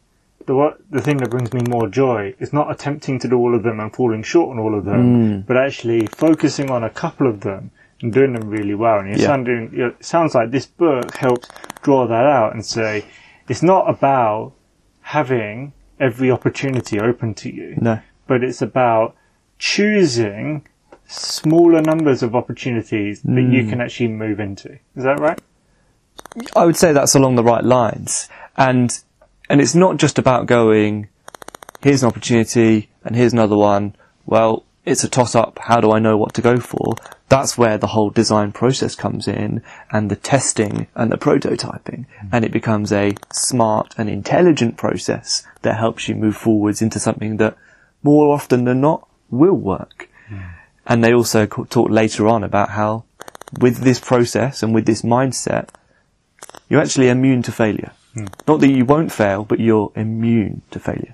the 0.45 0.53
what 0.55 0.79
the 0.91 1.01
thing 1.01 1.17
that 1.17 1.31
brings 1.31 1.51
me 1.53 1.61
more 1.67 1.87
joy 1.87 2.35
is 2.39 2.53
not 2.53 2.69
attempting 2.71 3.17
to 3.19 3.27
do 3.27 3.35
all 3.35 3.55
of 3.55 3.63
them 3.63 3.79
and 3.79 3.93
falling 3.93 4.21
short 4.21 4.51
on 4.51 4.59
all 4.59 4.77
of 4.77 4.85
them, 4.85 5.01
hmm. 5.01 5.41
but 5.41 5.57
actually 5.57 6.05
focusing 6.07 6.69
on 6.69 6.83
a 6.83 6.89
couple 6.89 7.27
of 7.27 7.41
them 7.41 7.71
and 8.01 8.13
doing 8.13 8.33
them 8.33 8.49
really 8.49 8.75
well. 8.75 8.99
And 8.99 9.09
you're 9.09 9.17
Yeah. 9.17 9.25
sounding, 9.25 9.71
you 9.73 9.87
it 9.87 10.05
sounds 10.05 10.35
like 10.35 10.51
this 10.51 10.67
book 10.67 11.15
helps 11.17 11.49
draw 11.81 12.07
that 12.07 12.25
out 12.25 12.53
and 12.53 12.63
say 12.63 13.05
it's 13.47 13.63
not 13.63 13.89
about 13.89 14.53
having 15.01 15.73
every 15.99 16.29
opportunity 16.29 16.99
open 16.99 17.33
to 17.33 17.49
you 17.49 17.75
No. 17.81 17.99
But 18.27 18.43
it's 18.43 18.61
about 18.61 19.15
choosing 19.59 20.65
smaller 21.07 21.81
numbers 21.81 22.21
of 22.21 22.35
opportunities 22.35 23.21
that 23.21 23.41
you 23.41 23.63
Hmm. 23.63 23.69
can 23.69 23.81
actually 23.81 24.09
move 24.09 24.39
into. 24.39 24.71
Is 24.95 25.03
that 25.03 25.19
right? 25.19 25.39
I 26.55 26.65
would 26.65 26.75
say 26.75 26.91
that's 26.93 27.15
along 27.15 27.35
the 27.35 27.43
right 27.43 27.63
lines. 27.63 28.27
And, 28.57 28.97
and 29.49 29.61
it's 29.61 29.75
not 29.75 29.97
just 29.97 30.19
about 30.19 30.45
going, 30.45 31.07
here's 31.81 32.03
an 32.03 32.09
opportunity 32.09 32.89
and 33.05 33.15
here's 33.15 33.33
another 33.33 33.55
one. 33.55 33.95
Well, 34.25 34.63
it's 34.85 35.03
a 35.03 35.09
toss 35.09 35.35
up. 35.35 35.59
How 35.61 35.79
do 35.79 35.91
I 35.91 35.99
know 35.99 36.17
what 36.17 36.33
to 36.35 36.41
go 36.41 36.57
for? 36.59 36.95
That's 37.29 37.57
where 37.57 37.77
the 37.77 37.87
whole 37.87 38.09
design 38.09 38.51
process 38.51 38.95
comes 38.95 39.27
in 39.27 39.61
and 39.91 40.09
the 40.09 40.15
testing 40.15 40.87
and 40.95 41.11
the 41.11 41.17
prototyping. 41.17 42.05
And 42.31 42.45
it 42.45 42.51
becomes 42.51 42.91
a 42.91 43.15
smart 43.33 43.93
and 43.97 44.09
intelligent 44.09 44.77
process 44.77 45.45
that 45.61 45.77
helps 45.77 46.07
you 46.07 46.15
move 46.15 46.35
forwards 46.37 46.81
into 46.81 46.99
something 46.99 47.37
that 47.37 47.57
more 48.03 48.33
often 48.33 48.65
than 48.65 48.81
not 48.81 49.07
will 49.29 49.55
work. 49.55 50.09
Hmm. 50.27 50.39
And 50.85 51.03
they 51.03 51.13
also 51.13 51.45
talk 51.45 51.89
later 51.89 52.27
on 52.27 52.43
about 52.43 52.69
how 52.69 53.03
with 53.59 53.77
this 53.77 53.99
process 53.99 54.63
and 54.63 54.73
with 54.73 54.85
this 54.85 55.01
mindset, 55.01 55.69
you're 56.69 56.81
actually 56.81 57.09
immune 57.09 57.41
to 57.43 57.51
failure. 57.51 57.91
Hmm. 58.13 58.25
Not 58.47 58.59
that 58.61 58.69
you 58.69 58.85
won't 58.85 59.11
fail, 59.11 59.43
but 59.43 59.59
you're 59.59 59.91
immune 59.95 60.61
to 60.71 60.79
failure. 60.79 61.13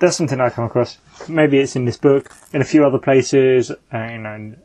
That's 0.00 0.16
something 0.16 0.40
I 0.40 0.50
come 0.50 0.64
across. 0.64 0.98
Maybe 1.28 1.58
it's 1.58 1.76
in 1.76 1.86
this 1.86 1.96
book, 1.96 2.30
in 2.52 2.60
a 2.60 2.64
few 2.64 2.84
other 2.84 2.98
places, 2.98 3.70
uh, 3.70 3.76
and, 3.92 4.26
and 4.26 4.56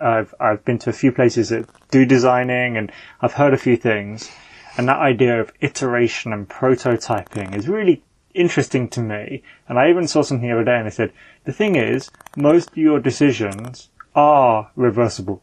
I've 0.00 0.34
I've 0.40 0.64
been 0.64 0.78
to 0.80 0.90
a 0.90 0.94
few 0.94 1.12
places 1.12 1.50
that 1.50 1.68
do 1.90 2.06
designing, 2.06 2.76
and 2.76 2.90
I've 3.20 3.34
heard 3.34 3.52
a 3.52 3.58
few 3.58 3.76
things. 3.76 4.30
And 4.78 4.88
that 4.88 4.98
idea 4.98 5.40
of 5.40 5.52
iteration 5.60 6.32
and 6.32 6.48
prototyping 6.48 7.54
is 7.54 7.68
really 7.68 8.02
interesting 8.38 8.88
to 8.90 9.00
me. 9.00 9.42
And 9.68 9.78
I 9.78 9.90
even 9.90 10.06
saw 10.06 10.22
something 10.22 10.48
the 10.48 10.54
other 10.54 10.64
day, 10.64 10.76
and 10.76 10.86
they 10.86 10.90
said 10.90 11.12
the 11.44 11.52
thing 11.52 11.76
is, 11.76 12.10
most 12.36 12.70
of 12.70 12.76
your 12.76 13.00
decisions 13.00 13.90
are 14.14 14.70
reversible. 14.76 15.42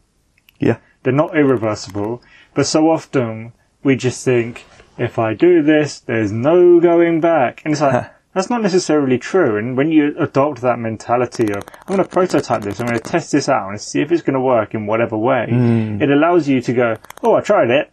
Yeah. 0.59 0.77
they're 1.03 1.13
not 1.13 1.37
irreversible, 1.37 2.21
but 2.53 2.65
so 2.65 2.89
often 2.89 3.53
we 3.83 3.95
just 3.95 4.25
think, 4.25 4.65
if 4.97 5.19
I 5.19 5.33
do 5.33 5.61
this, 5.61 5.99
there's 5.99 6.31
no 6.31 6.79
going 6.79 7.21
back. 7.21 7.61
And 7.63 7.73
it's 7.73 7.81
like, 7.81 8.11
that's 8.33 8.49
not 8.49 8.61
necessarily 8.61 9.17
true. 9.17 9.57
And 9.57 9.77
when 9.77 9.91
you 9.91 10.15
adopt 10.17 10.61
that 10.61 10.79
mentality 10.79 11.51
of, 11.51 11.63
I'm 11.87 11.95
going 11.95 11.99
to 11.99 12.05
prototype 12.09 12.63
this, 12.63 12.79
I'm 12.79 12.87
going 12.87 12.99
to 12.99 13.03
test 13.03 13.31
this 13.31 13.47
out 13.47 13.69
and 13.69 13.79
see 13.79 14.01
if 14.01 14.11
it's 14.11 14.23
going 14.23 14.33
to 14.33 14.41
work 14.41 14.73
in 14.73 14.87
whatever 14.87 15.17
way, 15.17 15.47
hmm. 15.49 16.01
it 16.01 16.09
allows 16.09 16.47
you 16.47 16.59
to 16.61 16.73
go, 16.73 16.97
oh, 17.23 17.35
I 17.35 17.41
tried 17.41 17.69
it. 17.69 17.91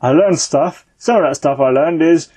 I 0.00 0.10
learned 0.10 0.38
stuff. 0.38 0.86
Some 0.96 1.16
of 1.16 1.22
that 1.22 1.36
stuff 1.36 1.60
I 1.60 1.70
learned 1.70 2.02
is 2.02 2.30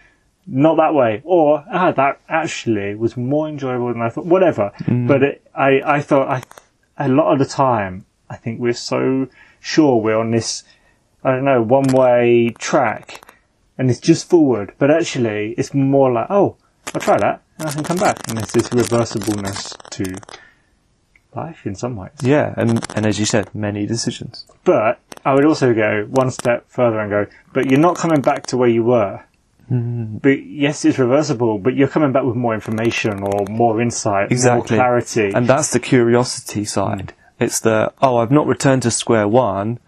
not 0.47 0.77
that 0.77 0.93
way. 0.93 1.21
Or, 1.25 1.63
ah, 1.71 1.91
that 1.91 2.21
actually 2.29 2.95
was 2.95 3.17
more 3.17 3.47
enjoyable 3.49 3.91
than 3.91 4.01
I 4.01 4.09
thought. 4.09 4.25
Whatever. 4.25 4.71
But 5.07 5.23
it, 5.23 5.47
I, 5.53 5.81
I 5.85 6.01
thought, 6.01 6.29
I, 6.29 6.43
a 6.97 7.09
lot 7.09 7.33
of 7.33 7.39
the 7.39 7.45
time, 7.45 8.05
I 8.29 8.37
think 8.37 8.59
we're 8.59 8.73
so 8.73 9.27
sure 9.59 9.97
we're 9.97 10.17
on 10.17 10.31
this, 10.31 10.63
I 11.23 11.31
don't 11.31 11.45
know, 11.45 11.61
one 11.61 11.87
way 11.87 12.53
track 12.57 13.21
and 13.77 13.89
it's 13.89 13.99
just 13.99 14.29
forward. 14.29 14.73
But 14.77 14.91
actually, 14.91 15.53
it's 15.57 15.73
more 15.73 16.11
like, 16.11 16.27
oh, 16.29 16.57
I'll 16.93 17.01
try 17.01 17.17
that 17.17 17.43
and 17.59 17.67
I 17.67 17.71
can 17.73 17.83
come 17.83 17.97
back. 17.97 18.27
And 18.27 18.37
there's 18.37 18.51
this 18.51 18.69
reversibleness 18.69 19.77
to 19.91 20.15
life 21.35 21.65
in 21.65 21.75
some 21.75 21.95
ways. 21.95 22.11
Yeah, 22.21 22.53
and, 22.57 22.83
and 22.95 23.05
as 23.05 23.19
you 23.19 23.25
said, 23.25 23.53
many 23.53 23.85
decisions. 23.85 24.45
But 24.63 24.99
I 25.23 25.33
would 25.33 25.45
also 25.45 25.73
go 25.73 26.05
one 26.09 26.31
step 26.31 26.65
further 26.67 26.99
and 26.99 27.09
go, 27.09 27.27
but 27.53 27.69
you're 27.69 27.79
not 27.79 27.97
coming 27.97 28.21
back 28.21 28.47
to 28.47 28.57
where 28.57 28.69
you 28.69 28.83
were. 28.83 29.23
But 29.69 30.45
yes, 30.45 30.86
it's 30.86 30.97
reversible, 30.97 31.59
but 31.59 31.75
you're 31.75 31.89
coming 31.89 32.13
back 32.13 32.24
with 32.24 32.38
more 32.38 32.53
information 32.53 33.21
or 33.21 33.45
more 33.50 33.81
insight, 33.81 34.31
Exactly. 34.31 34.77
more 34.77 34.86
clarity. 34.86 35.31
And 35.33 35.45
that's 35.45 35.71
the 35.71 35.79
curiosity 35.79 36.63
side. 36.63 37.13
It's 37.39 37.59
the, 37.59 37.91
oh, 38.01 38.17
I've 38.17 38.31
not 38.31 38.47
returned 38.47 38.83
to 38.83 38.91
square 38.91 39.27
one. 39.27 39.79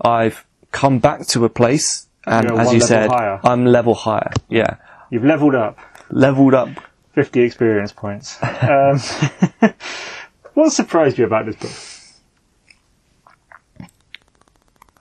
I've 0.00 0.44
come 0.72 0.98
back 0.98 1.26
to 1.28 1.44
a 1.44 1.48
place 1.48 2.06
and 2.26 2.48
You're 2.48 2.60
as 2.60 2.72
you 2.74 2.80
said, 2.80 3.08
higher. 3.10 3.40
I'm 3.42 3.64
level 3.64 3.94
higher. 3.94 4.30
Yeah. 4.48 4.76
You've 5.10 5.24
leveled 5.24 5.54
up. 5.54 5.78
Leveled 6.10 6.54
up. 6.54 6.68
50 7.14 7.40
experience 7.40 7.92
points. 7.92 8.38
Um, 8.62 9.00
what 10.54 10.70
surprised 10.70 11.18
you 11.18 11.24
about 11.24 11.46
this 11.46 11.56
book? 11.56 11.70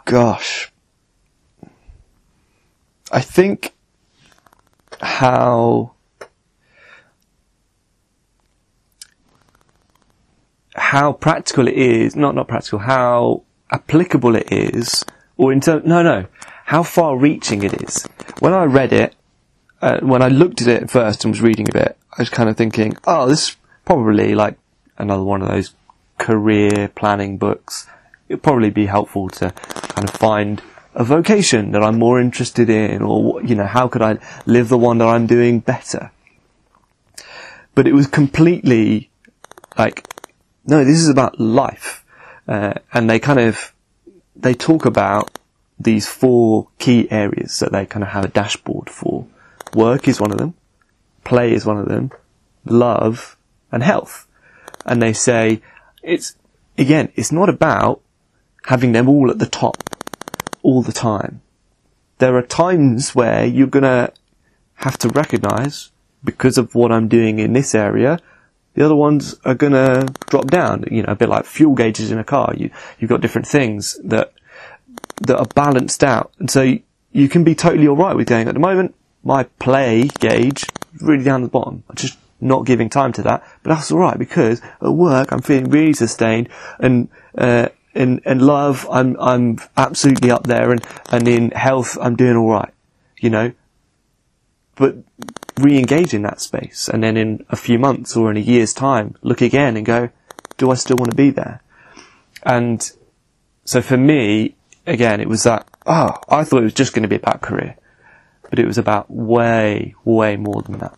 Gosh. 0.06 0.72
I 3.12 3.22
think 3.22 3.74
how 5.03 5.93
how 10.75 11.13
practical 11.13 11.67
it 11.67 11.75
is, 11.75 12.15
not 12.15 12.36
not 12.36 12.48
practical, 12.48 12.79
how 12.79 13.43
applicable 13.72 14.36
it 14.36 14.51
is, 14.51 15.05
or 15.38 15.51
in 15.51 15.62
terms, 15.62 15.86
no, 15.86 16.01
no, 16.01 16.25
how 16.65 16.83
far 16.83 17.17
reaching 17.17 17.63
it 17.63 17.81
is. 17.81 18.07
When 18.39 18.53
I 18.53 18.63
read 18.63 18.93
it, 18.93 19.15
uh, 19.81 20.00
when 20.00 20.22
I 20.22 20.29
looked 20.29 20.62
at 20.62 20.67
it 20.67 20.89
first 20.89 21.25
and 21.25 21.33
was 21.33 21.41
reading 21.41 21.67
a 21.69 21.74
bit, 21.74 21.98
I 22.12 22.22
was 22.22 22.29
kind 22.29 22.50
of 22.50 22.57
thinking, 22.57 22.95
oh, 23.05 23.27
this 23.27 23.50
is 23.50 23.57
probably 23.86 24.36
like 24.36 24.57
another 24.98 25.24
one 25.24 25.41
of 25.41 25.50
those 25.50 25.74
career 26.17 26.89
planning 26.95 27.38
books. 27.38 27.88
It'd 28.29 28.43
probably 28.43 28.69
be 28.69 28.86
helpful 28.86 29.29
to 29.29 29.51
kind 29.51 30.07
of 30.07 30.13
find 30.15 30.62
a 30.96 31.04
vocation 31.04 31.72
that 31.72 31.84
I'm 31.84 31.98
more 31.98 32.20
interested 32.20 32.70
in, 32.70 33.02
or 33.02 33.42
you 33.44 33.56
know, 33.56 33.66
how 33.66 33.88
could 33.88 34.02
I 34.02 34.20
live 34.46 34.70
the 34.70 34.78
one 34.78 35.00
that 35.00 35.08
I'm 35.08 35.28
doing 35.28 35.60
better? 35.60 36.12
But 37.76 37.88
it 37.88 37.94
was 37.94 38.08
completely 38.08 39.10
like, 39.78 40.08
no, 40.66 40.84
this 40.84 41.00
is 41.00 41.10
about 41.10 41.40
life, 41.40 42.06
uh, 42.48 42.76
and 42.94 43.10
they 43.10 43.20
kind 43.20 43.40
of 43.40 43.74
they 44.36 44.54
talk 44.54 44.86
about 44.86 45.38
these 45.80 46.08
four 46.08 46.68
key 46.78 47.10
areas 47.12 47.60
that 47.60 47.72
they 47.72 47.86
kind 47.86 48.04
of 48.04 48.10
have 48.10 48.26
a 48.26 48.30
dashboard 48.30 48.90
for. 48.90 49.26
Work 49.74 50.08
is 50.08 50.22
one 50.22 50.32
of 50.32 50.38
them, 50.38 50.54
play 51.24 51.54
is 51.54 51.66
one 51.66 51.78
of 51.78 51.88
them, 51.88 52.12
love 52.66 53.36
and 53.72 53.82
health, 53.82 54.28
and 54.86 55.02
they 55.02 55.14
say 55.14 55.62
it's 56.04 56.36
again, 56.78 57.12
it's 57.16 57.32
not 57.32 57.50
about 57.50 58.02
having 58.66 58.92
them 58.92 59.10
all 59.10 59.32
at 59.32 59.40
the 59.40 59.48
top 59.48 59.84
all 60.63 60.82
the 60.82 60.91
time. 60.91 61.41
There 62.17 62.36
are 62.36 62.41
times 62.41 63.13
where 63.13 63.46
you're 63.46 63.67
gonna 63.67 64.12
have 64.75 64.98
to 65.00 65.10
recognize, 65.10 65.91
because 66.24 66.58
of 66.58 66.74
what 66.74 66.91
I'm 66.91 67.08
doing 67.08 67.39
in 67.39 67.53
this 67.53 67.75
area, 67.75 68.20
the 68.74 68.84
other 68.84 68.96
ones 68.96 69.36
are 69.46 69.53
gonna 69.53 70.08
drop 70.29 70.48
down. 70.48 70.86
You 70.89 71.03
know, 71.03 71.12
a 71.12 71.15
bit 71.15 71.29
like 71.29 71.46
fuel 71.46 71.75
gauges 71.75 72.12
in 72.12 72.17
a 72.17 72.24
car. 72.24 72.53
You, 72.55 72.72
you've 72.98 73.10
got 73.10 73.22
different 73.22 73.48
things 73.48 74.00
that, 74.03 74.34
that 75.22 75.38
are 75.38 75.46
balanced 75.53 76.03
out. 76.03 76.32
And 76.39 76.50
so 76.50 76.62
you, 77.12 77.29
can 77.29 77.43
be 77.43 77.55
totally 77.55 77.88
alright 77.88 78.15
with 78.15 78.27
going, 78.27 78.48
at 78.48 78.53
the 78.53 78.60
moment, 78.60 78.96
my 79.24 79.43
play 79.43 80.10
gauge 80.20 80.65
really 81.01 81.24
down 81.24 81.43
the 81.43 81.50
bottom. 81.50 81.84
I'm 81.89 81.96
just 81.96 82.17
not 82.41 82.65
giving 82.65 82.89
time 82.89 83.13
to 83.13 83.22
that. 83.24 83.43
But 83.62 83.75
that's 83.75 83.91
alright 83.91 84.17
because 84.17 84.62
at 84.82 84.91
work 84.91 85.32
I'm 85.32 85.41
feeling 85.41 85.70
really 85.70 85.93
sustained 85.93 86.50
and, 86.79 87.10
uh, 87.38 87.70
in, 87.94 88.20
in 88.26 88.40
love, 88.40 88.88
I'm, 88.92 89.16
I'm 89.20 89.60
absolutely 89.78 90.32
up 90.32 90.48
there 90.48 90.72
and, 90.72 90.86
and 91.12 91.28
in 91.28 91.52
health, 91.52 91.98
I'm 92.02 92.16
doing 92.16 92.36
alright, 92.36 92.74
you 93.20 93.30
know? 93.30 93.54
But 94.76 94.98
re-engage 95.60 96.14
in 96.14 96.24
that 96.24 96.42
space 96.42 96.90
and 96.90 97.04
then 97.04 97.16
in 97.16 97.46
a 97.50 97.56
few 97.56 97.78
months 97.78 98.18
or 98.18 98.32
in 98.32 98.38
a 98.38 98.42
year's 98.42 98.74
time, 98.74 99.16
look 99.22 99.42
again 99.42 99.78
and 99.78 99.86
go, 99.86 100.10
do 100.58 100.72
I 100.72 100.76
still 100.76 100.98
want 100.98 101.12
to 101.12 101.18
be 101.18 101.30
there? 101.30 101.62
And 102.44 102.92
so 103.66 103.82
for 103.82 103.98
me, 103.98 104.56
again, 104.88 105.22
it 105.22 105.30
was 105.30 105.44
that, 105.44 105.68
oh, 105.86 106.18
I 106.28 106.44
thought 106.44 106.62
it 106.62 106.66
was 106.66 106.74
just 106.74 106.94
going 106.94 107.04
to 107.04 107.10
be 107.10 107.16
about 107.16 107.42
career, 107.42 107.78
but 108.50 108.60
it 108.60 108.66
was 108.66 108.78
about 108.78 109.10
way, 109.10 109.96
way 110.04 110.36
more 110.36 110.62
than 110.64 110.80
that. 110.80 110.98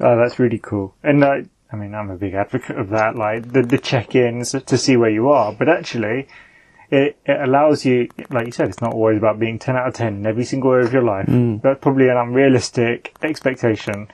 Oh, 0.00 0.16
that's 0.16 0.38
really 0.38 0.58
cool. 0.58 0.94
And 1.02 1.22
uh, 1.22 1.42
I 1.74 1.76
mean, 1.76 1.92
I'm 1.92 2.08
a 2.08 2.14
big 2.16 2.34
advocate 2.34 2.78
of 2.78 2.90
that, 2.90 3.16
like 3.16 3.50
the, 3.52 3.62
the 3.62 3.78
check-ins 3.78 4.52
to 4.52 4.78
see 4.78 4.96
where 4.96 5.10
you 5.10 5.28
are. 5.28 5.52
But 5.52 5.68
actually, 5.68 6.28
it, 6.88 7.16
it 7.26 7.40
allows 7.40 7.84
you, 7.84 8.08
like 8.30 8.46
you 8.46 8.52
said, 8.52 8.68
it's 8.68 8.80
not 8.80 8.92
always 8.94 9.18
about 9.18 9.40
being 9.40 9.58
10 9.58 9.74
out 9.76 9.88
of 9.88 9.94
10 9.94 10.14
in 10.18 10.26
every 10.26 10.44
single 10.44 10.70
area 10.72 10.86
of 10.86 10.92
your 10.92 11.02
life. 11.02 11.26
Mm. 11.26 11.62
That's 11.62 11.80
probably 11.80 12.08
an 12.08 12.16
unrealistic 12.16 13.12
expectation. 13.22 14.06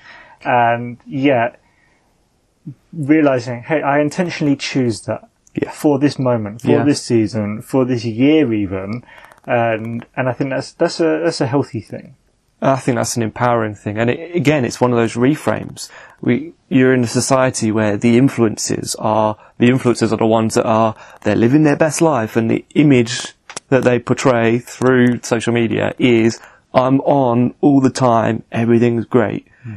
And 0.42 0.96
yet, 1.06 1.60
realizing, 2.94 3.62
hey, 3.62 3.82
I 3.82 4.00
intentionally 4.00 4.56
choose 4.56 5.02
that 5.02 5.28
Yeah. 5.54 5.70
for 5.70 5.98
this 5.98 6.18
moment, 6.18 6.62
for 6.62 6.68
Yeah. 6.70 6.84
this 6.84 7.02
season, 7.02 7.60
for 7.60 7.84
this 7.84 8.06
year 8.06 8.52
even. 8.54 9.04
And, 9.44 10.06
and 10.16 10.30
I 10.30 10.32
think 10.32 10.48
that's, 10.48 10.72
that's 10.72 10.98
a, 11.00 11.20
that's 11.24 11.42
a 11.42 11.46
healthy 11.46 11.80
thing. 11.82 12.14
I 12.62 12.76
think 12.76 12.96
that's 12.96 13.16
an 13.16 13.22
empowering 13.22 13.74
thing. 13.74 13.98
And 13.98 14.10
it, 14.10 14.36
again, 14.36 14.64
it's 14.64 14.80
one 14.80 14.92
of 14.92 14.96
those 14.96 15.14
reframes. 15.14 15.88
We, 16.20 16.52
you're 16.68 16.92
in 16.92 17.04
a 17.04 17.08
society 17.08 17.72
where 17.72 17.96
the 17.96 18.18
influences 18.18 18.94
are, 18.96 19.38
the 19.58 19.68
influences 19.68 20.12
are 20.12 20.18
the 20.18 20.26
ones 20.26 20.54
that 20.54 20.66
are, 20.66 20.94
they're 21.22 21.36
living 21.36 21.62
their 21.62 21.76
best 21.76 22.02
life 22.02 22.36
and 22.36 22.50
the 22.50 22.64
image 22.74 23.34
that 23.68 23.84
they 23.84 23.98
portray 23.98 24.58
through 24.58 25.22
social 25.22 25.52
media 25.52 25.94
is, 25.98 26.40
I'm 26.74 27.00
on 27.00 27.54
all 27.60 27.80
the 27.80 27.90
time, 27.90 28.42
everything's 28.52 29.06
great. 29.06 29.48
Hmm. 29.62 29.74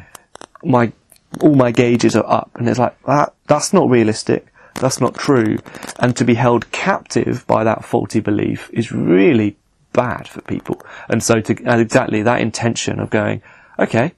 My, 0.63 0.91
all 1.39 1.55
my 1.55 1.71
gauges 1.71 2.15
are 2.15 2.29
up. 2.29 2.51
And 2.55 2.67
it's 2.67 2.79
like, 2.79 3.01
that, 3.03 3.33
that's 3.47 3.71
not 3.71 3.89
realistic. 3.89 4.47
That's 4.75 4.99
not 4.99 5.15
true. 5.15 5.57
And 5.99 6.15
to 6.17 6.25
be 6.25 6.33
held 6.33 6.71
captive 6.71 7.45
by 7.47 7.63
that 7.63 7.85
faulty 7.85 8.19
belief 8.19 8.69
is 8.73 8.91
really 8.91 9.55
bad 9.93 10.27
for 10.27 10.41
people. 10.41 10.81
And 11.07 11.23
so 11.23 11.39
to, 11.39 11.53
exactly 11.81 12.21
that 12.23 12.41
intention 12.41 12.99
of 12.99 13.09
going, 13.09 13.41
okay, 13.79 14.13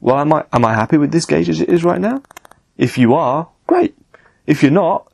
well, 0.00 0.18
am 0.18 0.32
I, 0.32 0.44
am 0.52 0.64
I 0.64 0.74
happy 0.74 0.96
with 0.96 1.12
this 1.12 1.26
gauge 1.26 1.48
as 1.48 1.60
it 1.60 1.68
is 1.68 1.84
right 1.84 2.00
now? 2.00 2.22
If 2.76 2.98
you 2.98 3.14
are, 3.14 3.48
great. 3.66 3.94
If 4.46 4.62
you're 4.62 4.72
not, 4.72 5.12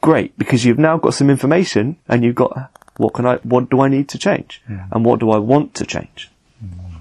great, 0.00 0.36
because 0.36 0.64
you've 0.64 0.78
now 0.78 0.98
got 0.98 1.14
some 1.14 1.30
information 1.30 1.96
and 2.08 2.24
you've 2.24 2.34
got, 2.34 2.70
what 2.96 3.14
can 3.14 3.26
I, 3.26 3.36
what 3.36 3.70
do 3.70 3.80
I 3.80 3.88
need 3.88 4.08
to 4.10 4.18
change? 4.18 4.62
And 4.66 5.04
what 5.04 5.20
do 5.20 5.30
I 5.30 5.38
want 5.38 5.74
to 5.76 5.86
change? 5.86 6.30
Mm. 6.62 7.00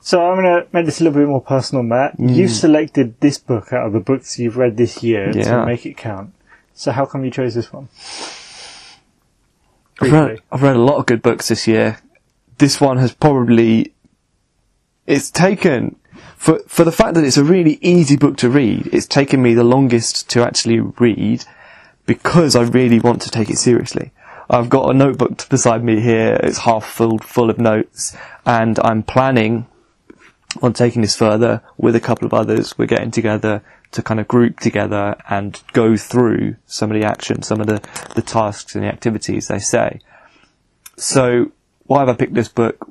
So 0.00 0.20
I'm 0.20 0.42
going 0.42 0.62
to 0.62 0.66
make 0.72 0.84
this 0.84 1.00
a 1.00 1.04
little 1.04 1.20
bit 1.20 1.28
more 1.28 1.40
personal, 1.40 1.82
Matt. 1.82 2.18
Mm. 2.18 2.34
You've 2.34 2.50
selected 2.50 3.18
this 3.20 3.38
book 3.38 3.72
out 3.72 3.86
of 3.86 3.92
the 3.92 4.00
books 4.00 4.38
you've 4.38 4.56
read 4.56 4.76
this 4.76 5.02
year 5.02 5.30
Yeah. 5.34 5.42
to 5.42 5.66
make 5.66 5.86
it 5.86 5.96
count. 5.96 6.32
So 6.74 6.92
how 6.92 7.06
come 7.06 7.24
you 7.24 7.30
chose 7.30 7.54
this 7.54 7.72
one? 7.72 7.88
I've 10.02 10.12
read, 10.12 10.40
I've 10.50 10.62
read 10.62 10.76
a 10.76 10.80
lot 10.80 10.96
of 10.96 11.06
good 11.06 11.22
books 11.22 11.48
this 11.48 11.66
year. 11.66 11.98
This 12.58 12.80
one 12.80 12.98
has 12.98 13.12
probably, 13.12 13.92
it's 15.06 15.30
taken, 15.30 15.96
for, 16.36 16.60
for 16.66 16.84
the 16.84 16.92
fact 16.92 17.14
that 17.14 17.24
it's 17.24 17.36
a 17.36 17.44
really 17.44 17.78
easy 17.82 18.16
book 18.16 18.36
to 18.38 18.50
read, 18.50 18.88
it's 18.92 19.06
taken 19.06 19.42
me 19.42 19.54
the 19.54 19.64
longest 19.64 20.28
to 20.30 20.42
actually 20.42 20.80
read 20.80 21.44
because 22.06 22.56
I 22.56 22.62
really 22.62 23.00
want 23.00 23.22
to 23.22 23.30
take 23.30 23.50
it 23.50 23.58
seriously. 23.58 24.12
I've 24.50 24.68
got 24.68 24.90
a 24.90 24.94
notebook 24.94 25.48
beside 25.48 25.82
me 25.82 26.00
here, 26.00 26.38
it's 26.42 26.58
half 26.58 26.84
filled 26.84 27.24
full 27.24 27.48
of 27.48 27.58
notes, 27.58 28.16
and 28.44 28.78
I'm 28.80 29.02
planning 29.02 29.66
on 30.60 30.72
taking 30.72 31.02
this 31.02 31.16
further 31.16 31.62
with 31.78 31.96
a 31.96 32.00
couple 32.00 32.26
of 32.26 32.34
others. 32.34 32.76
We're 32.76 32.86
getting 32.86 33.10
together 33.10 33.62
to 33.92 34.02
kind 34.02 34.20
of 34.20 34.28
group 34.28 34.58
together 34.60 35.16
and 35.28 35.60
go 35.72 35.96
through 35.96 36.56
some 36.66 36.90
of 36.90 37.00
the 37.00 37.06
action, 37.06 37.42
some 37.42 37.60
of 37.60 37.66
the, 37.66 37.80
the 38.14 38.22
tasks 38.22 38.74
and 38.74 38.84
the 38.84 38.88
activities 38.88 39.48
they 39.48 39.58
say. 39.58 40.00
So 40.96 41.52
why 41.86 42.00
have 42.00 42.08
I 42.08 42.14
picked 42.14 42.34
this 42.34 42.48
book? 42.48 42.88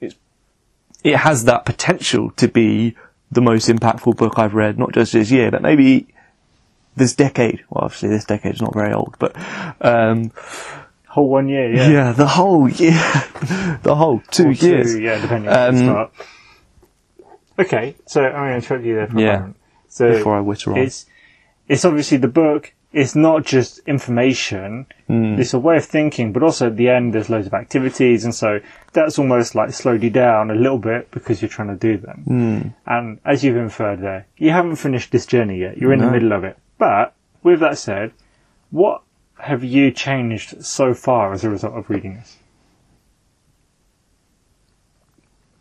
It's, 0.00 0.14
it 1.04 1.16
has 1.16 1.44
that 1.44 1.64
potential 1.64 2.30
to 2.32 2.48
be 2.48 2.96
the 3.30 3.40
most 3.40 3.68
impactful 3.68 4.16
book 4.16 4.38
I've 4.38 4.54
read, 4.54 4.78
not 4.78 4.92
just 4.92 5.12
this 5.12 5.30
year, 5.30 5.50
but 5.50 5.62
maybe 5.62 6.08
this 6.96 7.14
decade. 7.14 7.64
Well, 7.70 7.84
obviously 7.84 8.08
this 8.10 8.24
decade 8.24 8.54
is 8.54 8.62
not 8.62 8.72
very 8.74 8.92
old, 8.92 9.16
but, 9.18 9.34
um, 9.80 10.32
Whole 11.08 11.30
one 11.30 11.48
year, 11.48 11.74
yeah. 11.74 11.88
yeah, 11.88 12.12
the 12.12 12.26
whole 12.26 12.68
year, 12.68 12.92
the 13.82 13.94
whole 13.96 14.20
two 14.30 14.54
two, 14.54 14.66
years. 14.66 14.98
yeah, 14.98 15.18
depending 15.18 15.48
on 15.50 15.56
Um, 15.68 15.74
the 15.74 15.82
start. 15.84 16.12
Okay, 17.58 17.96
so 18.06 18.22
I'm 18.22 18.32
going 18.32 18.48
to 18.50 18.54
interrupt 18.56 18.84
you 18.84 18.94
there 18.96 19.06
for 19.06 19.18
Yeah, 19.18 19.36
a 19.36 19.38
moment. 19.40 19.56
So 19.96 20.12
before 20.12 20.36
I 20.36 20.40
witter 20.40 20.72
on. 20.72 20.78
It's, 20.78 21.06
it's 21.68 21.86
obviously 21.86 22.18
the 22.18 22.28
book, 22.28 22.74
it's 22.92 23.14
not 23.14 23.46
just 23.46 23.78
information, 23.86 24.86
Hmm. 25.06 25.38
it's 25.40 25.54
a 25.54 25.58
way 25.58 25.78
of 25.78 25.86
thinking, 25.86 26.32
but 26.34 26.42
also 26.42 26.66
at 26.66 26.76
the 26.76 26.90
end 26.90 27.14
there's 27.14 27.30
loads 27.30 27.46
of 27.46 27.54
activities, 27.54 28.24
and 28.24 28.34
so 28.34 28.60
that's 28.92 29.18
almost 29.18 29.54
like 29.54 29.72
slowed 29.72 30.02
you 30.02 30.10
down 30.10 30.50
a 30.50 30.54
little 30.54 30.78
bit 30.78 31.10
because 31.10 31.40
you're 31.40 31.48
trying 31.48 31.68
to 31.68 31.76
do 31.76 31.96
them. 31.96 32.22
Hmm. 32.26 32.68
And 32.86 33.20
as 33.24 33.42
you've 33.42 33.56
inferred 33.56 34.00
there, 34.02 34.26
you 34.36 34.50
haven't 34.50 34.76
finished 34.76 35.12
this 35.12 35.24
journey 35.24 35.60
yet, 35.60 35.78
you're 35.78 35.94
in 35.94 36.00
the 36.00 36.10
middle 36.10 36.32
of 36.32 36.44
it. 36.44 36.58
But, 36.76 37.14
with 37.42 37.60
that 37.60 37.78
said, 37.78 38.12
what 38.70 39.02
have 39.38 39.64
you 39.64 39.90
changed 39.92 40.62
so 40.62 40.92
far 40.92 41.32
as 41.32 41.42
a 41.42 41.48
result 41.48 41.72
of 41.74 41.88
reading 41.88 42.16
this? 42.16 42.36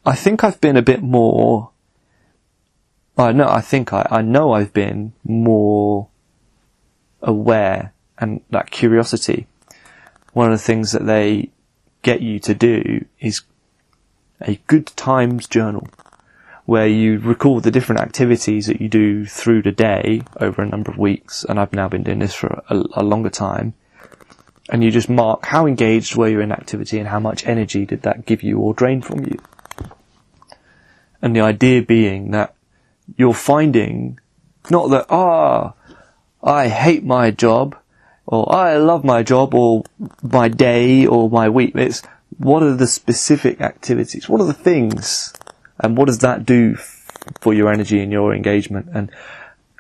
I 0.06 0.16
think 0.16 0.44
I've 0.44 0.60
been 0.60 0.76
a 0.78 0.82
bit 0.82 1.02
more. 1.02 1.72
I 3.18 3.32
know. 3.32 3.48
I 3.48 3.62
think 3.62 3.94
I. 3.94 4.08
I 4.12 4.22
know 4.22 4.54
I've 4.54 4.74
been 4.74 5.14
more 5.24 6.10
aware 7.22 7.94
and 8.18 8.42
that 8.50 8.72
curiosity. 8.72 9.48
One 10.34 10.52
of 10.52 10.58
the 10.58 10.64
things 10.64 10.92
that 10.92 11.06
they 11.06 11.52
get 12.02 12.22
you 12.22 12.40
to 12.40 12.54
do 12.54 13.06
is 13.20 13.42
a 14.42 14.60
good 14.68 14.88
times 14.88 15.48
journal, 15.48 15.88
where 16.66 16.88
you 16.88 17.20
record 17.20 17.64
the 17.64 17.72
different 17.72 18.02
activities 18.02 18.68
that 18.68 18.82
you 18.82 18.90
do 18.90 19.26
through 19.26 19.62
the 19.62 19.72
day 19.72 20.22
over 20.40 20.62
a 20.62 20.68
number 20.68 20.92
of 20.92 20.98
weeks. 20.98 21.46
And 21.46 21.60
I've 21.60 21.74
now 21.74 21.88
been 21.88 22.04
doing 22.04 22.20
this 22.20 22.34
for 22.34 22.64
a, 22.70 22.84
a 22.94 23.04
longer 23.04 23.30
time. 23.30 23.74
And 24.70 24.84
you 24.84 24.92
just 24.92 25.10
mark 25.10 25.46
how 25.46 25.68
engaged 25.68 26.16
were 26.16 26.28
you 26.28 26.42
in 26.42 26.52
activity 26.52 27.00
and 27.00 27.08
how 27.08 27.20
much 27.20 27.46
energy 27.46 27.86
did 27.86 28.02
that 28.02 28.26
give 28.26 28.42
you 28.44 28.60
or 28.60 28.74
drain 28.74 29.02
from 29.02 29.24
you. 29.24 29.38
And 31.22 31.36
the 31.36 31.42
idea 31.42 31.82
being 31.82 32.32
that 32.32 32.55
you're 33.18 33.34
finding 33.34 34.20
not 34.70 34.90
that, 34.90 35.06
ah, 35.10 35.74
I 36.44 36.68
hate 36.68 37.04
my 37.04 37.32
job. 37.32 37.76
or 38.28 38.52
I 38.52 38.78
love 38.78 39.04
my 39.04 39.22
job 39.22 39.54
or 39.54 39.84
my 40.24 40.48
day 40.48 41.06
or 41.06 41.30
my 41.30 41.48
week. 41.48 41.76
It's 41.76 42.02
what 42.38 42.64
are 42.64 42.74
the 42.74 42.88
specific 42.88 43.62
activities? 43.62 44.28
What 44.28 44.42
are 44.42 44.48
the 44.48 44.54
things? 44.54 45.32
And 45.80 45.96
what 45.96 46.06
does 46.06 46.20
that 46.20 46.46
do 46.46 46.76
for 47.42 47.54
your 47.54 47.72
energy 47.72 48.02
and 48.02 48.12
your 48.12 48.34
engagement? 48.34 48.88
And, 48.94 49.12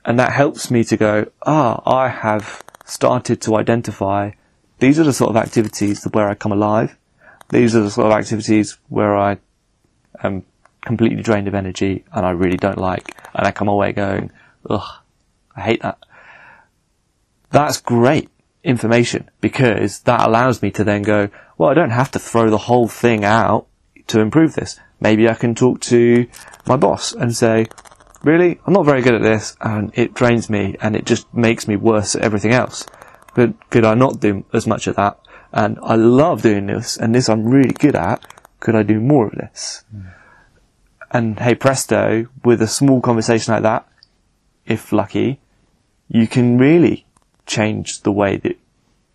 and 0.03 0.19
that 0.19 0.31
helps 0.31 0.69
me 0.69 0.83
to 0.83 0.97
go, 0.97 1.31
ah, 1.41 1.81
I 1.85 2.09
have 2.09 2.61
started 2.85 3.41
to 3.41 3.55
identify 3.55 4.31
these 4.79 4.99
are 4.99 5.03
the 5.03 5.13
sort 5.13 5.29
of 5.29 5.37
activities 5.37 6.03
where 6.11 6.29
I 6.29 6.35
come 6.35 6.51
alive. 6.51 6.97
These 7.49 7.75
are 7.75 7.81
the 7.81 7.91
sort 7.91 8.07
of 8.07 8.13
activities 8.13 8.77
where 8.89 9.15
I 9.15 9.37
am 10.21 10.43
completely 10.85 11.21
drained 11.21 11.47
of 11.47 11.55
energy 11.55 12.05
and 12.13 12.25
I 12.25 12.31
really 12.31 12.57
don't 12.57 12.77
like. 12.77 13.17
And 13.33 13.45
I 13.45 13.51
come 13.51 13.67
away 13.67 13.91
going, 13.91 14.31
ugh, 14.69 15.01
I 15.55 15.61
hate 15.61 15.81
that. 15.81 15.97
That's 17.51 17.81
great 17.81 18.29
information 18.63 19.29
because 19.41 19.99
that 20.01 20.27
allows 20.27 20.61
me 20.61 20.71
to 20.71 20.83
then 20.83 21.01
go, 21.01 21.29
well, 21.57 21.69
I 21.69 21.73
don't 21.73 21.91
have 21.91 22.11
to 22.11 22.19
throw 22.19 22.49
the 22.49 22.57
whole 22.57 22.87
thing 22.87 23.23
out 23.23 23.67
to 24.07 24.19
improve 24.19 24.55
this. 24.55 24.79
Maybe 24.99 25.29
I 25.29 25.33
can 25.33 25.55
talk 25.55 25.81
to 25.81 26.27
my 26.65 26.75
boss 26.75 27.13
and 27.13 27.35
say, 27.35 27.67
really, 28.23 28.59
I'm 28.65 28.73
not 28.73 28.85
very 28.85 29.01
good 29.01 29.13
at 29.13 29.21
this 29.21 29.55
and 29.61 29.91
it 29.93 30.13
drains 30.13 30.49
me 30.49 30.75
and 30.81 30.95
it 30.95 31.05
just 31.05 31.31
makes 31.33 31.67
me 31.67 31.75
worse 31.75 32.15
at 32.15 32.23
everything 32.23 32.51
else. 32.51 32.85
But 33.35 33.69
could 33.69 33.85
I 33.85 33.93
not 33.93 34.19
do 34.19 34.45
as 34.53 34.65
much 34.65 34.87
of 34.87 34.95
that? 34.95 35.19
And 35.51 35.77
I 35.81 35.95
love 35.95 36.41
doing 36.41 36.65
this 36.65 36.97
and 36.97 37.13
this 37.13 37.29
I'm 37.29 37.45
really 37.45 37.73
good 37.73 37.95
at. 37.95 38.25
Could 38.59 38.75
I 38.75 38.83
do 38.83 38.99
more 38.99 39.27
of 39.27 39.33
this? 39.33 39.83
Mm. 39.95 40.14
And 41.11 41.39
hey 41.39 41.55
presto, 41.55 42.27
with 42.43 42.61
a 42.61 42.67
small 42.67 43.01
conversation 43.01 43.53
like 43.53 43.63
that, 43.63 43.87
if 44.65 44.91
lucky, 44.91 45.39
you 46.07 46.27
can 46.27 46.57
really 46.57 47.05
change 47.45 48.01
the 48.01 48.11
way 48.11 48.37
that 48.37 48.57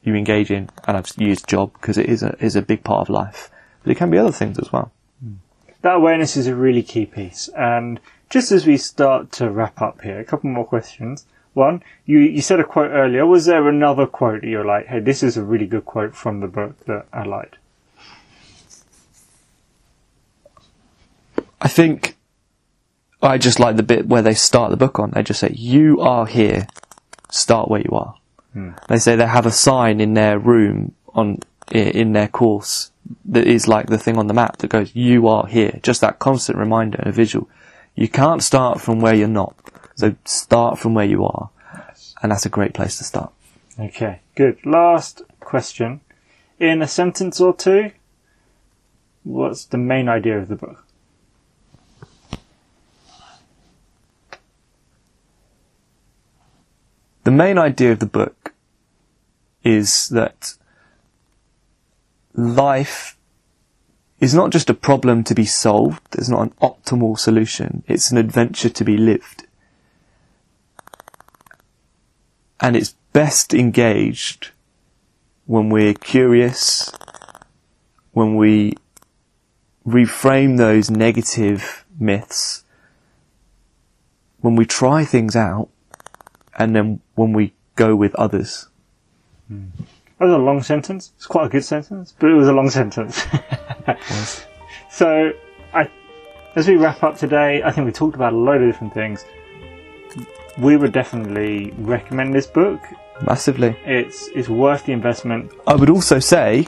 you 0.02 0.14
engage 0.14 0.50
in, 0.50 0.70
and 0.86 0.96
I've 0.96 1.10
used 1.18 1.48
job 1.48 1.72
because 1.74 1.98
it 1.98 2.06
is 2.06 2.22
a, 2.22 2.36
is 2.42 2.56
a 2.56 2.62
big 2.62 2.84
part 2.84 3.02
of 3.02 3.10
life, 3.10 3.50
but 3.82 3.90
it 3.90 3.96
can 3.96 4.10
be 4.10 4.18
other 4.18 4.32
things 4.32 4.58
as 4.58 4.72
well. 4.72 4.92
Hmm. 5.22 5.34
That 5.82 5.96
awareness 5.96 6.36
is 6.36 6.46
a 6.46 6.54
really 6.54 6.82
key 6.82 7.06
piece. 7.06 7.48
And 7.56 8.00
just 8.30 8.52
as 8.52 8.66
we 8.66 8.76
start 8.76 9.32
to 9.32 9.50
wrap 9.50 9.82
up 9.82 10.02
here, 10.02 10.18
a 10.18 10.24
couple 10.24 10.50
more 10.50 10.64
questions. 10.64 11.26
One, 11.52 11.82
you, 12.06 12.20
you 12.20 12.42
said 12.42 12.60
a 12.60 12.64
quote 12.64 12.92
earlier. 12.92 13.26
Was 13.26 13.46
there 13.46 13.68
another 13.68 14.06
quote 14.06 14.42
that 14.42 14.46
you're 14.46 14.64
like, 14.64 14.86
hey, 14.86 15.00
this 15.00 15.22
is 15.22 15.36
a 15.36 15.42
really 15.42 15.66
good 15.66 15.84
quote 15.84 16.14
from 16.14 16.40
the 16.40 16.46
book 16.46 16.84
that 16.86 17.06
I 17.12 17.24
liked? 17.24 17.56
I 21.60 21.68
think 21.68 22.16
I 23.22 23.38
just 23.38 23.60
like 23.60 23.76
the 23.76 23.82
bit 23.82 24.06
where 24.06 24.22
they 24.22 24.34
start 24.34 24.70
the 24.70 24.76
book 24.76 24.98
on. 24.98 25.10
They 25.10 25.22
just 25.22 25.40
say, 25.40 25.52
you 25.54 26.00
are 26.00 26.26
here. 26.26 26.66
Start 27.30 27.68
where 27.68 27.80
you 27.80 27.90
are. 27.92 28.16
Hmm. 28.52 28.70
They 28.88 28.98
say 28.98 29.14
they 29.16 29.26
have 29.26 29.46
a 29.46 29.52
sign 29.52 30.00
in 30.00 30.14
their 30.14 30.38
room 30.38 30.94
on 31.14 31.40
in 31.70 32.12
their 32.12 32.28
course 32.28 32.90
that 33.24 33.46
is 33.46 33.68
like 33.68 33.86
the 33.86 33.98
thing 33.98 34.18
on 34.18 34.26
the 34.26 34.34
map 34.34 34.58
that 34.58 34.68
goes, 34.70 34.94
"You 34.94 35.28
are 35.28 35.46
here." 35.46 35.78
Just 35.82 36.00
that 36.00 36.18
constant 36.18 36.58
reminder 36.58 36.98
and 36.98 37.06
a 37.06 37.12
visual. 37.12 37.48
You 37.94 38.08
can't 38.08 38.42
start 38.42 38.80
from 38.80 39.00
where 39.00 39.14
you're 39.14 39.28
not, 39.28 39.54
so 39.94 40.14
start 40.24 40.78
from 40.78 40.94
where 40.94 41.04
you 41.04 41.24
are, 41.24 41.50
and 42.22 42.32
that's 42.32 42.46
a 42.46 42.48
great 42.48 42.74
place 42.74 42.98
to 42.98 43.04
start. 43.04 43.32
Okay, 43.78 44.20
good. 44.34 44.58
Last 44.64 45.22
question. 45.38 46.00
In 46.58 46.82
a 46.82 46.88
sentence 46.88 47.40
or 47.40 47.54
two, 47.54 47.92
what's 49.22 49.64
the 49.64 49.78
main 49.78 50.08
idea 50.08 50.38
of 50.38 50.48
the 50.48 50.56
book? 50.56 50.84
The 57.30 57.36
main 57.36 57.58
idea 57.58 57.92
of 57.92 58.00
the 58.00 58.06
book 58.06 58.54
is 59.62 60.08
that 60.08 60.54
life 62.34 63.16
is 64.18 64.34
not 64.34 64.50
just 64.50 64.68
a 64.68 64.74
problem 64.74 65.22
to 65.22 65.34
be 65.36 65.44
solved. 65.44 66.02
There's 66.10 66.28
not 66.28 66.42
an 66.42 66.54
optimal 66.60 67.16
solution. 67.16 67.84
It's 67.86 68.10
an 68.10 68.18
adventure 68.18 68.68
to 68.70 68.84
be 68.84 68.96
lived. 68.96 69.46
And 72.58 72.74
it's 72.74 72.96
best 73.12 73.54
engaged 73.54 74.50
when 75.46 75.68
we're 75.68 75.94
curious, 75.94 76.90
when 78.10 78.34
we 78.34 78.74
reframe 79.86 80.56
those 80.58 80.90
negative 80.90 81.84
myths, 81.96 82.64
when 84.40 84.56
we 84.56 84.66
try 84.66 85.04
things 85.04 85.36
out, 85.36 85.68
and 86.60 86.76
then 86.76 87.00
when 87.14 87.32
we 87.32 87.54
go 87.74 87.96
with 87.96 88.14
others. 88.16 88.68
Mm. 89.50 89.70
That 90.18 90.26
was 90.26 90.34
a 90.34 90.38
long 90.38 90.62
sentence. 90.62 91.12
It's 91.16 91.26
quite 91.26 91.46
a 91.46 91.48
good 91.48 91.64
sentence, 91.64 92.14
but 92.16 92.30
it 92.30 92.34
was 92.34 92.48
a 92.48 92.52
long 92.52 92.68
sentence. 92.80 93.24
so, 94.90 95.32
I, 95.72 95.90
as 96.54 96.68
we 96.68 96.76
wrap 96.76 97.02
up 97.02 97.16
today, 97.16 97.62
I 97.64 97.72
think 97.72 97.86
we 97.86 97.92
talked 97.92 98.14
about 98.14 98.34
a 98.34 98.36
load 98.36 98.60
of 98.60 98.68
different 98.68 98.92
things. 98.92 99.24
We 100.58 100.76
would 100.76 100.92
definitely 100.92 101.72
recommend 101.78 102.34
this 102.34 102.46
book. 102.46 102.80
Massively. 103.26 103.74
It's 103.84 104.28
it's 104.34 104.48
worth 104.48 104.84
the 104.84 104.92
investment. 104.92 105.52
I 105.66 105.74
would 105.76 105.88
also 105.88 106.18
say, 106.18 106.66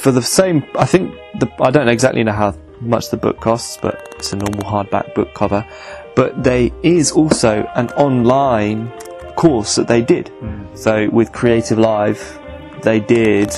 for 0.00 0.12
the 0.12 0.22
same, 0.22 0.64
I 0.78 0.84
think 0.84 1.14
the, 1.40 1.50
I 1.60 1.70
don't 1.70 1.88
exactly 1.88 2.22
know 2.24 2.32
how 2.32 2.54
much 2.80 3.10
the 3.10 3.16
book 3.16 3.40
costs, 3.40 3.78
but 3.80 4.14
it's 4.18 4.32
a 4.34 4.36
normal 4.36 4.64
hardback 4.64 5.14
book 5.14 5.32
cover. 5.34 5.66
But 6.14 6.44
there 6.44 6.70
is 6.82 7.12
also 7.12 7.66
an 7.74 7.88
online 7.90 8.92
course 9.36 9.76
that 9.76 9.88
they 9.88 10.02
did. 10.02 10.26
Mm. 10.40 10.76
So 10.76 11.08
with 11.10 11.32
Creative 11.32 11.78
Live, 11.78 12.40
they 12.82 13.00
did 13.00 13.50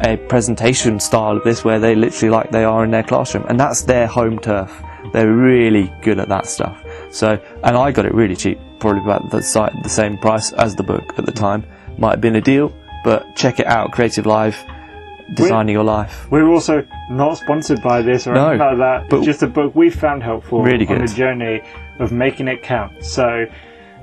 a 0.00 0.16
presentation 0.28 1.00
style 1.00 1.36
of 1.36 1.44
this 1.44 1.64
where 1.64 1.78
they 1.78 1.94
literally 1.94 2.30
like 2.30 2.50
they 2.50 2.64
are 2.64 2.84
in 2.84 2.90
their 2.90 3.02
classroom 3.02 3.46
and 3.48 3.58
that's 3.58 3.82
their 3.82 4.06
home 4.06 4.38
turf. 4.38 4.82
They're 5.12 5.32
really 5.32 5.92
good 6.02 6.18
at 6.18 6.28
that 6.28 6.46
stuff. 6.46 6.82
So, 7.10 7.40
and 7.62 7.76
I 7.76 7.92
got 7.92 8.06
it 8.06 8.14
really 8.14 8.36
cheap, 8.36 8.58
probably 8.80 9.02
about 9.02 9.30
the 9.30 9.40
site, 9.42 9.72
the 9.82 9.88
same 9.88 10.18
price 10.18 10.52
as 10.52 10.74
the 10.74 10.82
book 10.82 11.14
at 11.16 11.24
the 11.24 11.32
time. 11.32 11.64
Might 11.98 12.12
have 12.12 12.20
been 12.20 12.36
a 12.36 12.40
deal, 12.40 12.74
but 13.04 13.34
check 13.36 13.60
it 13.60 13.66
out, 13.66 13.92
Creative 13.92 14.26
Live, 14.26 14.56
Designing 15.34 15.74
we're, 15.74 15.78
Your 15.78 15.84
Life. 15.84 16.30
We're 16.30 16.48
also 16.48 16.86
not 17.10 17.38
sponsored 17.38 17.82
by 17.82 18.02
this 18.02 18.26
or 18.26 18.34
no, 18.34 18.48
anything 18.48 18.66
like 18.66 18.78
that. 18.78 19.08
But 19.08 19.24
just 19.24 19.42
a 19.42 19.46
book 19.46 19.74
we 19.74 19.90
found 19.90 20.22
helpful 20.22 20.62
really 20.62 20.86
on 20.88 20.98
the 20.98 21.12
journey 21.12 21.62
of 21.98 22.12
making 22.12 22.48
it 22.48 22.62
count. 22.62 23.02
So, 23.02 23.46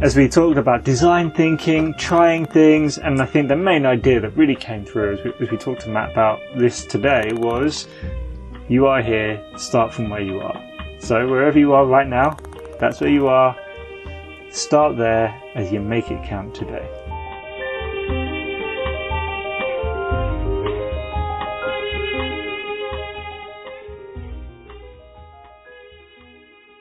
as 0.03 0.17
we 0.17 0.27
talked 0.27 0.57
about 0.57 0.83
design 0.83 1.31
thinking, 1.31 1.93
trying 1.93 2.45
things, 2.45 2.97
and 2.97 3.21
I 3.21 3.25
think 3.25 3.47
the 3.47 3.55
main 3.55 3.85
idea 3.85 4.19
that 4.19 4.35
really 4.35 4.53
came 4.53 4.83
through 4.83 5.13
as 5.13 5.23
we, 5.23 5.45
as 5.45 5.49
we 5.49 5.55
talked 5.55 5.83
to 5.83 5.89
Matt 5.89 6.11
about 6.11 6.41
this 6.57 6.85
today 6.85 7.31
was 7.31 7.87
you 8.67 8.85
are 8.85 9.01
here, 9.01 9.41
start 9.55 9.93
from 9.93 10.09
where 10.09 10.19
you 10.19 10.41
are. 10.41 10.61
So 10.99 11.25
wherever 11.25 11.57
you 11.57 11.71
are 11.71 11.85
right 11.85 12.05
now, 12.05 12.35
that's 12.81 12.99
where 12.99 13.09
you 13.09 13.29
are. 13.29 13.55
Start 14.51 14.97
there 14.97 15.41
as 15.55 15.71
you 15.71 15.79
make 15.79 16.11
it 16.11 16.21
count 16.25 16.53
today. 16.53 16.85